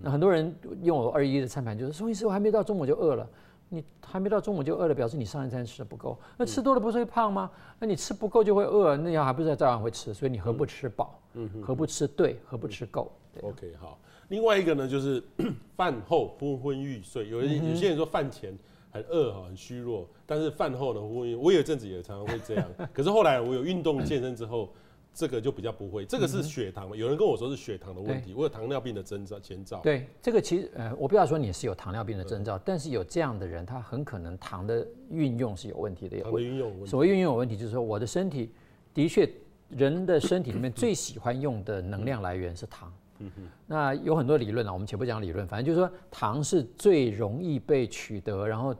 [0.00, 3.28] 那很多人用我二一一的餐盘，就是宋，医师，我还没到中午就饿了。
[3.68, 6.16] 你还没到中午就饿了，表示你上一餐吃的不够。
[6.36, 7.50] 那吃多了不是会胖吗？
[7.78, 10.14] 那你吃不够就会饿，那样还不是照样会吃？
[10.14, 11.20] 所以你何不吃饱？
[11.62, 12.38] 何不吃对？
[12.44, 13.10] 何不吃够
[13.42, 13.98] ？OK，好。
[14.28, 15.22] 另外一个呢，就是
[15.76, 17.28] 饭后昏昏欲睡。
[17.28, 18.56] 有人有些人说饭前
[18.90, 21.38] 很饿哈，很虚弱，但是饭后呢，昏昏。
[21.38, 22.68] 我有阵子也常常会这样。
[22.92, 24.68] 可是后来我有运动健身之后。
[25.16, 26.94] 这个就比较不会，这个是血糖嘛。
[26.94, 29.80] 有人跟我说是血糖的问题，我有糖尿病的征兆前兆。
[29.80, 36.20] 对，这个其实呃，我不要说你是有糖尿病的征兆，但是有这样的人，他很可能糖的运用是有问题的。
[36.20, 38.52] 糖的运用，所谓运用有问题，就是说我的身体
[38.92, 39.26] 的确，
[39.70, 42.92] 人的身体里面最喜欢用的能量来源是糖。
[43.20, 43.42] 嗯哼。
[43.66, 48.76] 那有很多理论啊，我们且不讲理论，反正就是说糖是最容易被取得，然后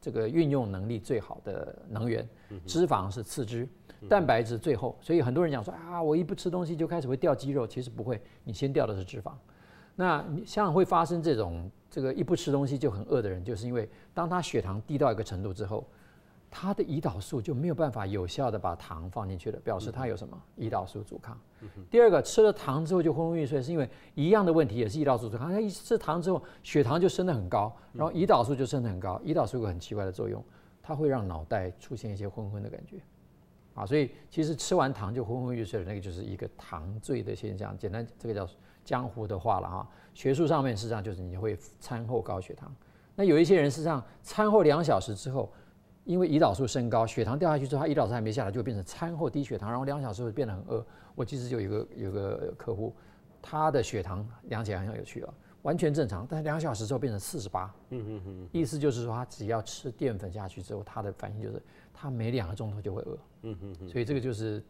[0.00, 2.24] 这个运用能力最好的能源，
[2.66, 3.68] 脂肪是次之。
[4.08, 9.32] 蛋白质最后，所以很多人讲说啊，我一不吃东西就开始会掉肌肉，其实不会，你先掉的是脂肪。
[9.94, 15.86] 那你像会发生这种这个一不吃东西就很饿的人，就是因为当他血糖低到一个程度之后，
[16.50, 21.38] 他的胰岛素就没有办法有效的把糖放进去了，表示他有什么胰岛素阻抗。
[21.90, 25.52] 第二个，吃了糖之后就昏昏欲睡，是因为一样的问题也是胰岛素阻抗。
[25.52, 29.20] 他一吃糖之后，血糖就升得很高，然后胰岛素就升得很高。
[29.26, 30.42] 胰岛素有个很奇怪的作用，
[30.82, 32.96] 它会让脑袋出现一些昏昏的感觉。
[33.74, 38.48] 啊，所以其实吃完糖就昏昏欲睡的那个就是一个糖醉的现象，简单这个叫
[38.84, 39.88] 江湖的话了哈。
[40.12, 42.74] 学术上面实际上就是你会餐后高血糖。
[43.14, 45.52] 那有一些人实际上餐后两小时之后，
[46.04, 50.84] 因为胰岛素升高，血糖掉下去之后，他胰岛素还没下来，就变成餐后低血糖，然后两小时会变得很饿。
[51.14, 52.94] 我其实就有一个有个客户，
[53.40, 55.32] 他的血糖量起来很有趣啊。
[55.62, 57.74] 完全正常，但是两小时之后变成四十八。
[57.90, 63.18] 嗯嗯嗯，意思就是说，他只要吃淀粉下去之后，他的反应就是他每两个钟头就会饿。
[63.42, 64.62] 嗯嗯嗯，所以这个就是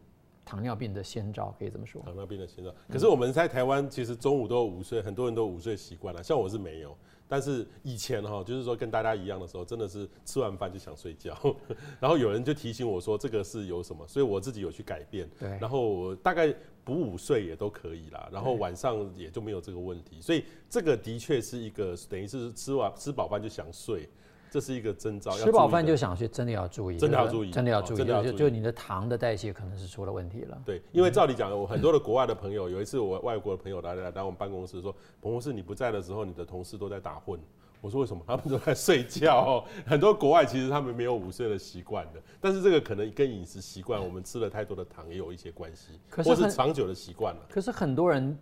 [0.43, 2.01] 糖尿病的先兆，可以这么说。
[2.01, 2.73] 糖尿病的先兆。
[2.89, 6.95] 可是我们在台湾，其实中午都有午睡，很多人都有午睡习惯了，像我是没有。
[7.27, 11.33] 但是以前哈，就是说跟大家一样的时候，真的是吃完饭就想睡觉，
[11.97, 15.29] 然后有人就提醒我说这个是有什么，所以我自己有去改变。
[15.39, 15.49] 对。
[15.51, 16.53] 然后我大概
[16.83, 24.09] 补午睡也都可以啦，然后晚上也就没有这个问题，所以这个的确是一个等于是吃完吃饱饭就想睡。
[24.49, 30.61] 这是一个征兆，吃饱饭就想睡，真的要注意，真的要注意，真的要注意，就就你的糖的代谢可能是出了问题了。
[30.65, 37.39] 对，因为照理讲，我很多的国外的朋友，有一次我外国的朋友来来来我们办公室说，彭博士你不在的时候，你的同事都在打混。
[37.81, 38.23] 我说为什么？
[38.25, 39.65] 他们都在睡觉。
[39.85, 47.41] 很多国外其实他们没有午睡的习惯的，但是这个可能跟饮食习惯，我们吃了太多的糖也有一些关系，或是长久的习惯了。
[47.49, 48.37] 可是很多人，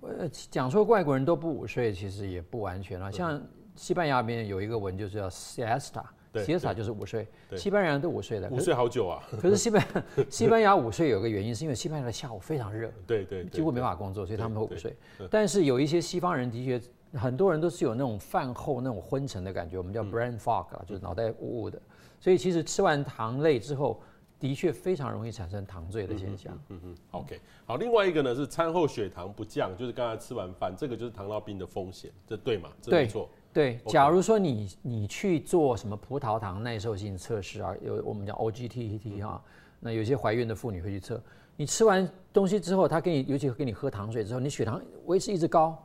[0.00, 3.42] 呃，讲说外国人都不午睡，其实也不完全了，像。
[3.78, 7.28] 西班牙里面有一个文，就是叫 siesta，siesta 就是午睡。
[7.54, 9.22] 西班牙人都午睡的，午睡好久啊。
[9.38, 9.86] 可是西班
[10.30, 14.96] 西班牙午睡有个原因，是因为西班牙的下午非常热，对对，几乎没法工作，所以他们会午睡。
[15.30, 16.80] 但是有一些西方人的确，
[17.16, 21.80] 很多人都是有那种饭后那种昏沉的感觉，我们叫 brain fog 啊，就是脑袋雾雾的。
[22.20, 24.00] 所以其实吃完糖类之后，
[24.38, 26.58] 的确非常容易产生糖醉的现象。
[26.68, 32.70] 嗯嗯，OK，好，另外一个呢是餐后血糖不降，就是刚才吃完饭，这个就是糖尿病的风险，这对吗？
[32.80, 33.28] 这没错。
[33.52, 39.42] 对，假如说你你去做什么葡萄糖耐受性测试啊，有我们讲 OGTT 哈，
[39.80, 41.22] 那有些怀孕的妇女会去测，
[41.56, 45.82] 你吃完东西之后，她给你，尤其给你喝糖水之后，你血糖维持一直高，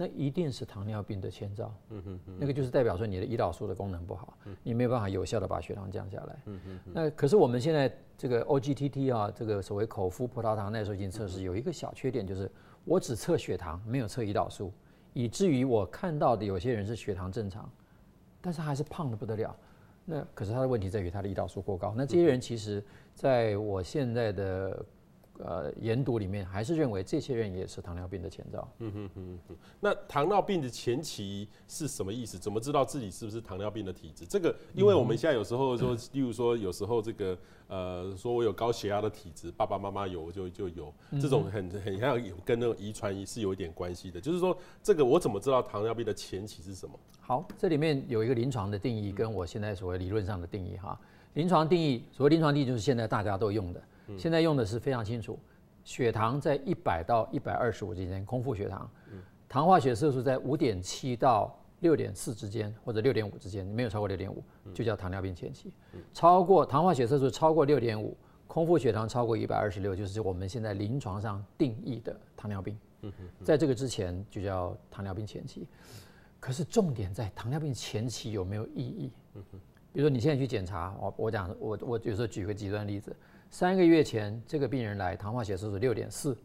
[0.00, 1.74] 那一定是糖尿病的前兆。
[1.88, 6.36] 嗯哼，那个就是代表说你的胰岛素的功能不好，你没有办法有效的把血糖降下来。
[6.46, 12.48] 嗯哼，那可是我们现在这个 OGTT 啊，这个所谓口服葡萄糖耐受性测试有一个小缺点，就是
[12.84, 14.72] 我只测血糖，没有测胰岛素。
[15.14, 17.68] 以至于我看到的有些人是血糖正常，
[18.40, 19.56] 但是还是胖的不得了。
[20.04, 21.92] 那可是他的问题在于他的胰岛素过高。
[21.96, 22.80] 那这些人其实
[23.14, 24.84] 在我现在的。
[25.38, 28.68] 呃，研读里面还是认为这些人也是糖尿病的前兆。
[28.78, 29.56] 嗯哼哼哼。
[29.80, 32.38] 那糖尿病的前期是什么意思？
[32.38, 34.26] 怎么知道自己是不是糖尿病的体质？
[34.26, 44.20] 这个，因为我们现在有时候说，例如说有时候这个呃，说我有高血压的体质，爸爸妈妈有就就有，这种很很像有跟那种遗传是有一点关系的。
[44.20, 46.98] 就是说，这个我怎么知道糖尿病的前期是什么？
[47.20, 50.98] 好，这里面有一个临床的定义，跟我现在所谓理论上的定义哈。
[51.34, 53.80] 临床定义，所谓临床定义就是现在大家都用的。
[54.16, 55.38] 现在用的是非常清楚，
[55.84, 58.90] 血糖在一百到一百二十五之间，空腹血糖，
[59.48, 64.42] 糖化血色素在五点七到六点四之间，或者六点五之间，没有超过六点五，
[64.72, 65.72] 就叫糖尿病前期。
[66.14, 72.78] 超过糖化血色素超过六点五，空腹血糖超过一百二十六，就是我们现在临床上定义的糖尿病。
[73.44, 75.66] 在这个之前就叫糖尿病前期。
[76.40, 79.12] 可是重点在糖尿病前期有没有意义？
[79.92, 83.14] 比如说你现在去检查，我我讲我我有时候举个极端例子。
[83.50, 86.36] 三个月前，这个病人来，糖化血色素六点四，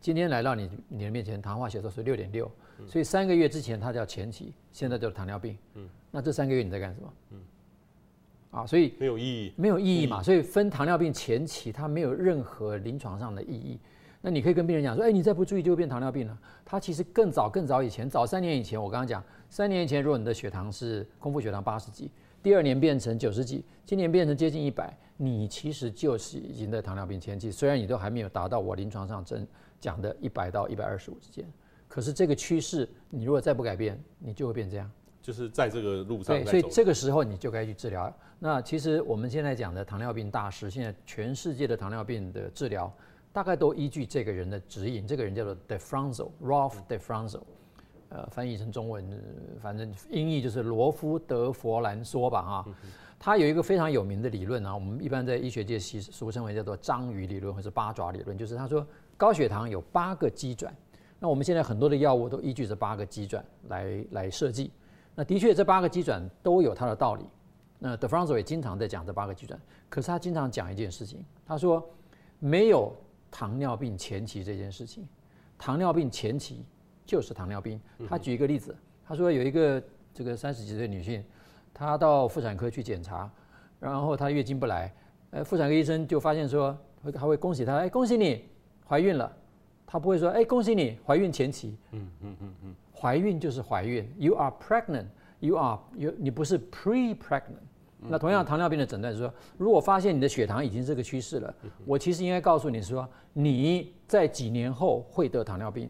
[0.00, 2.48] 今天来到你你的面前，糖化血色素六点六，
[2.86, 5.58] 所以三个月之前它叫前期，现在叫糖尿病。
[5.74, 7.12] 嗯，那这三个月你在干什么？
[7.30, 7.40] 嗯，
[8.52, 13.80] 啊，所以没有意义，没有意义嘛，所以分糖尿病前期，它没有任何临床上的意义。
[14.20, 16.38] 那你可以跟病人讲说，哎，你再不注意就会变糖尿病了。
[16.64, 22.10] 他其实更早更早以前，早三年以前，我刚刚讲，三年以前，如果你的血糖是空腹血糖八十几，
[22.42, 24.96] 第二年变成九十几，今年变成接近一百。
[25.20, 29.44] 你其实就是已经在糖尿病前期，虽然你都还没有达到我临床上真
[29.80, 31.44] 讲的一百到一百二十五之间，
[31.88, 34.88] 可是这个趋势，你如果再不改变，你就会变这样。
[35.20, 36.36] 就是在这个路上。
[36.36, 38.16] 对，所以这个时候你就该去治疗。
[38.38, 42.90] 那其实我们现在讲的糖尿病大师，现在全世界的糖尿病的治疗，
[43.32, 45.04] 大概都依据这个人的指引。
[45.04, 47.40] 这个人叫做 Defranzo，Rolf Defranzo，
[48.10, 49.04] 呃，翻译成中文，
[49.60, 52.66] 反正音译就是罗夫德佛兰说吧，哈。
[53.20, 58.86] 他有一个非常有名的理论啊，我们一般在医学界俗俗称为叫做章鱼理论或者八爪理论，就是他说
[59.16, 60.72] 高血糖有八个基转，
[61.18, 64.70] 那我们现在很多的药物都依据这八个基转来来设计，
[65.16, 67.24] 那的确这八个基转都有它的道理，
[67.80, 71.84] 那德弗朗索也经常在讲这八个基转，可是他经常讲一件事情，他说
[72.38, 72.94] 没有
[73.32, 75.04] 糖尿病前期这件事情，
[75.58, 76.64] 糖尿病前期
[77.08, 77.80] 就是糖尿病。
[78.06, 79.82] 他举一个例子，他说有一个
[80.12, 81.24] 这个三十几岁女性。
[81.74, 83.30] 她到妇产科去检查，
[83.78, 84.92] 然后她月经不来，
[85.30, 88.44] 呃，妇产科医生就发现说，会还会恭喜她，哎，恭喜你
[88.84, 89.30] 怀孕了。
[89.86, 91.76] 他不会说，哎，恭喜你怀孕前期。
[91.92, 97.62] 嗯嗯嗯嗯，怀孕就是怀孕，you are pregnant，you are you 你不是 pre-pregnant，
[98.00, 101.54] 那同样糖尿病的诊断是说，如果发现你的血糖已经这个趋势了，
[101.86, 105.88] 我其实应该告诉你说，你在几年后会得糖尿病。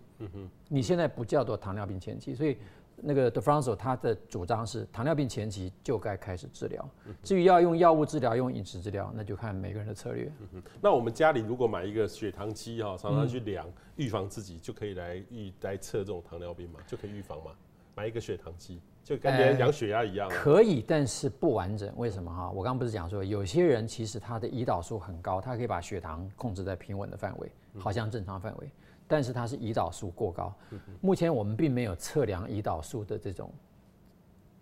[0.69, 2.57] 你现在不叫做糖尿病前期，所以。
[3.01, 6.85] 那个 De Franco 他的主张是糖尿病前期就该开始治疗，
[7.23, 10.29] 至于要用药物治疗、用饮食治疗，那就看每个人的策略。
[10.53, 13.65] 嗯、那我们家里如果买一个血糖机哈，常常去量，
[13.95, 17.53] 预防自己就可以来预来测这种糖尿病嘛，就可以预防嘛。
[17.95, 20.37] 买一个血糖机就跟别人量血压一样、欸。
[20.37, 21.93] 可以，但是不完整。
[21.97, 22.51] 为什么哈？
[22.51, 27.49] 我刚刚不是讲说，有些人其实他的胰岛素很高，他可以把血糖控制在平稳的范围，
[27.79, 28.69] 好像正常范围。
[29.09, 30.55] 但是它是胰岛素过高，
[31.01, 33.51] 目前我们并没有测量胰岛素的这种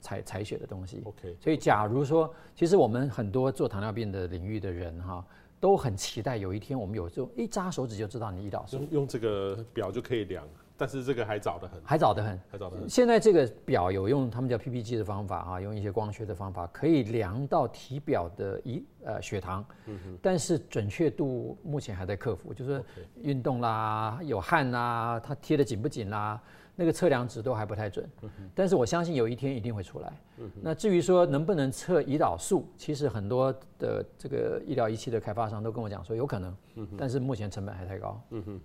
[0.01, 1.03] 采采血的东西。
[1.05, 5.27] OK，所以假如说，其实我们很多做糖尿病的领域的人哈，
[5.59, 10.47] 都很期待有一天我们有这种一扎手指就知道你胰岛素，用用这个表就可以量。
[10.77, 12.89] 但是这个还早得很，还早得很，还早得很。
[12.89, 22.85] 现在这个表有用他们叫 PPG 的方法啊，用一些光学的方法可以量到体表的一呃血糖，嗯，但是准确度目前还在克服，就是
[23.23, 26.41] 运动啦、有汗啦、它贴的紧不紧啦。
[26.77, 28.07] 那个测量值都还不太准，
[28.55, 30.13] 但是我相信有一天一定会出来。
[30.61, 36.55] 那至于说能不能测胰岛素，其实很多的这个医疗仪器的开发商都跟我讲说有可能，
[36.99, 38.21] 但是目前成本还太高。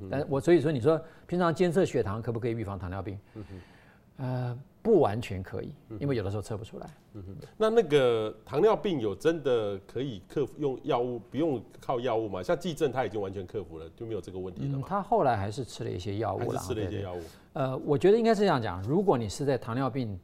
[0.10, 3.18] 但我所以说，你说平常监测血糖可不可以预防糖尿病？
[4.22, 6.90] 呃，不完全可以，因为有的时候测不出来。
[7.14, 12.42] 嗯哼，那那个糖尿病有真的可以克服用药物，不用靠药物吗？
[12.42, 14.78] 像季正他已经完全克服了，就没有这个问题了吗？
[14.78, 17.22] 嗯，他后来还是吃了一些药物了，吃了一些药物。
[17.54, 20.18] 呃，我觉得应该是这样讲，如果你是在糖尿病，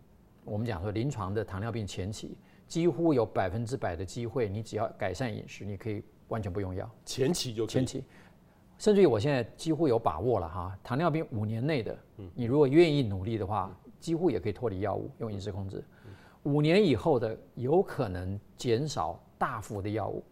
[0.45, 2.38] 我们讲说临床的糖尿病前期，
[2.68, 6.89] 几乎有百分之百的机会，你只要改善饮食，你可以完全不用药。
[7.04, 8.04] 前期就可以前期。
[8.78, 11.98] 甚至于我现在几乎有把握了哈，糖尿病五年内的，
[12.36, 15.84] 你如果愿意努力的话，几乎也可以脱离药物，用饮食控制。
[16.43, 20.24] 五年以后的有可能减少大幅的药物，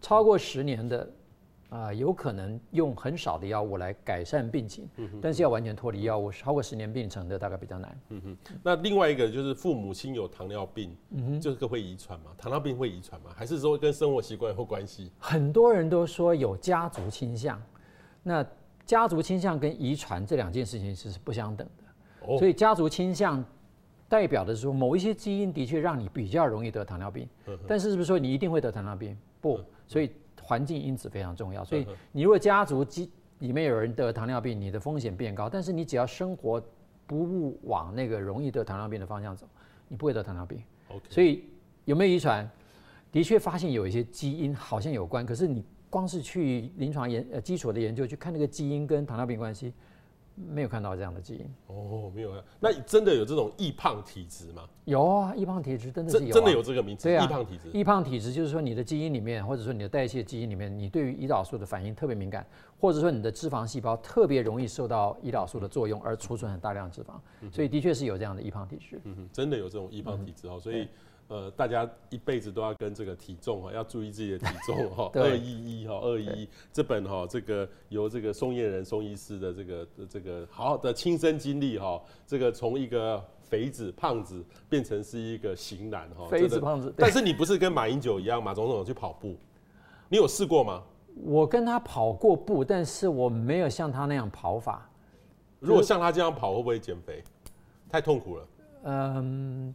[0.00, 1.10] 超过十年的
[1.70, 4.86] 啊，有可能用很少的药物来改善病情，
[5.22, 8.00] 但是要完全脱离药物，超过十年病程的大概比较难。
[8.10, 12.32] 嗯哼，那另外一个就是父母亲有糖尿病，嗯哼，这个会遗传吗？
[12.36, 13.30] 糖尿病会遗传吗？
[13.34, 15.10] 还是说跟生活习惯有关系？
[15.18, 17.58] 很多人都说有家族倾向。
[18.22, 18.46] 那
[18.84, 21.84] 家族倾向跟遗传这两件事情是不相等的，
[22.38, 23.44] 所以家族倾向
[24.08, 27.28] 代表的是说某一些基因的确让你比较容易得糖尿病，
[27.66, 29.16] 但是是不是说你一定会得糖尿病？
[29.40, 30.10] 不，所以
[30.40, 31.64] 环境因子非常重要。
[31.64, 36.62] 所以你如果家族基里面有人得糖尿病，你的风险变高，但是你只要生活
[37.06, 39.46] 不误往那个容易得糖尿病的方向走，
[39.88, 40.62] 你不会得糖尿病。
[41.08, 41.44] 所以
[41.84, 42.48] 有没有遗传？
[43.10, 45.64] 的确发现有一些基因好像有关，可是你。
[45.92, 49.74] 光是去临床研呃基础的研究去看那个基因跟糖尿病关系，
[50.34, 51.46] 没有看到这样的基因。
[51.66, 52.42] 哦，没有啊。
[52.60, 54.68] 那真的有这种易胖体质吗？
[54.84, 56.32] 有啊，易胖体质真的是有、啊。
[56.32, 57.04] 真的有这个名词？
[57.04, 57.70] 对啊，易胖体质。
[57.72, 62.46] 易胖体质就是说你的基因里面，或者说你的代谢基因里面，你对于胰岛素的反应特别敏感，
[62.80, 67.50] 或者说你的脂肪细胞特别容易受到胰岛素的作用而储存很大量脂肪。
[67.50, 69.00] 所以的确是有这样的易胖体质。
[69.04, 70.88] 嗯哼，真的有这种易胖体质哦，所以。
[71.32, 75.10] 呃，大家一辈子都要跟这个体重哈，要注意自己的体重 哈。
[75.14, 86.26] 二一一哈，二一一这本哈，这个由这个宋燕人宋医师的这个这个好好的亲身经历哈，这个从一个肥子胖子变成是一个型男哈。
[86.28, 89.34] 肥子胖子，但是你不是跟马英九一样，马总统去跑步，
[90.10, 90.82] 你有试过吗？
[91.24, 94.86] 我跟他跑过步，但是我没有像他那样跑法。
[95.60, 97.24] 如果像他这样跑，会不会减肥？
[97.88, 98.46] 太痛苦了。
[98.84, 99.74] 嗯。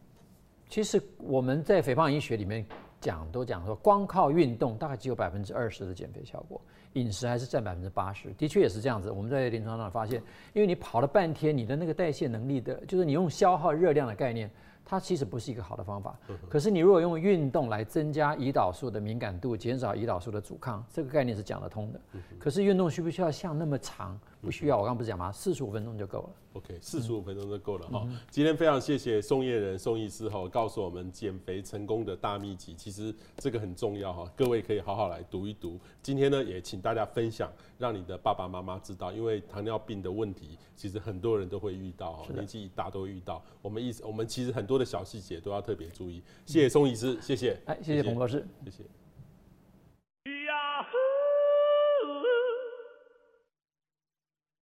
[0.68, 2.64] 其实我们在肥胖医学里面
[3.00, 6.60] 讲，都讲说，光靠运动大概只有百分之二十的减肥效果，
[6.92, 8.28] 饮食还是占百分之八十。
[8.36, 9.10] 的确也是这样子。
[9.10, 14.50] 我们在临床上发现，因为你跑了半天，你的那个代谢能力的，就是你用消耗热量的概念，
[14.84, 16.18] 它其实不是一个好的方法。
[16.50, 22.00] 可是你如果用运动来增加胰岛素的敏感度，减少胰岛素的阻抗，这个概念是讲得通的。
[22.38, 24.18] 可是运动需不需要像那么长？
[24.40, 24.76] 不需要。
[24.76, 25.32] 我刚刚不是讲吗？
[25.32, 26.30] 四十五分钟就够了。
[26.54, 28.02] OK，四十五分钟就够了哈。
[28.06, 32.74] 嗯、今天非常谢谢宋彦仁宋医师哈，告诉我们减肥成功的大秘籍。
[32.74, 35.78] 其实这个很重要哈，各位可以好好来读一读。
[36.02, 43.42] 今天呢，也请大家分享，让你的爸爸妈妈知道，因为糖尿病的问题，其实很多人都会遇到哈，年纪一大都会遇到。
[43.62, 46.22] 我们意思，我们其实很多的小细节都要特别注意。
[46.44, 48.82] 谢谢宋医师，谢谢，哎，谢谢彭博士，谢谢。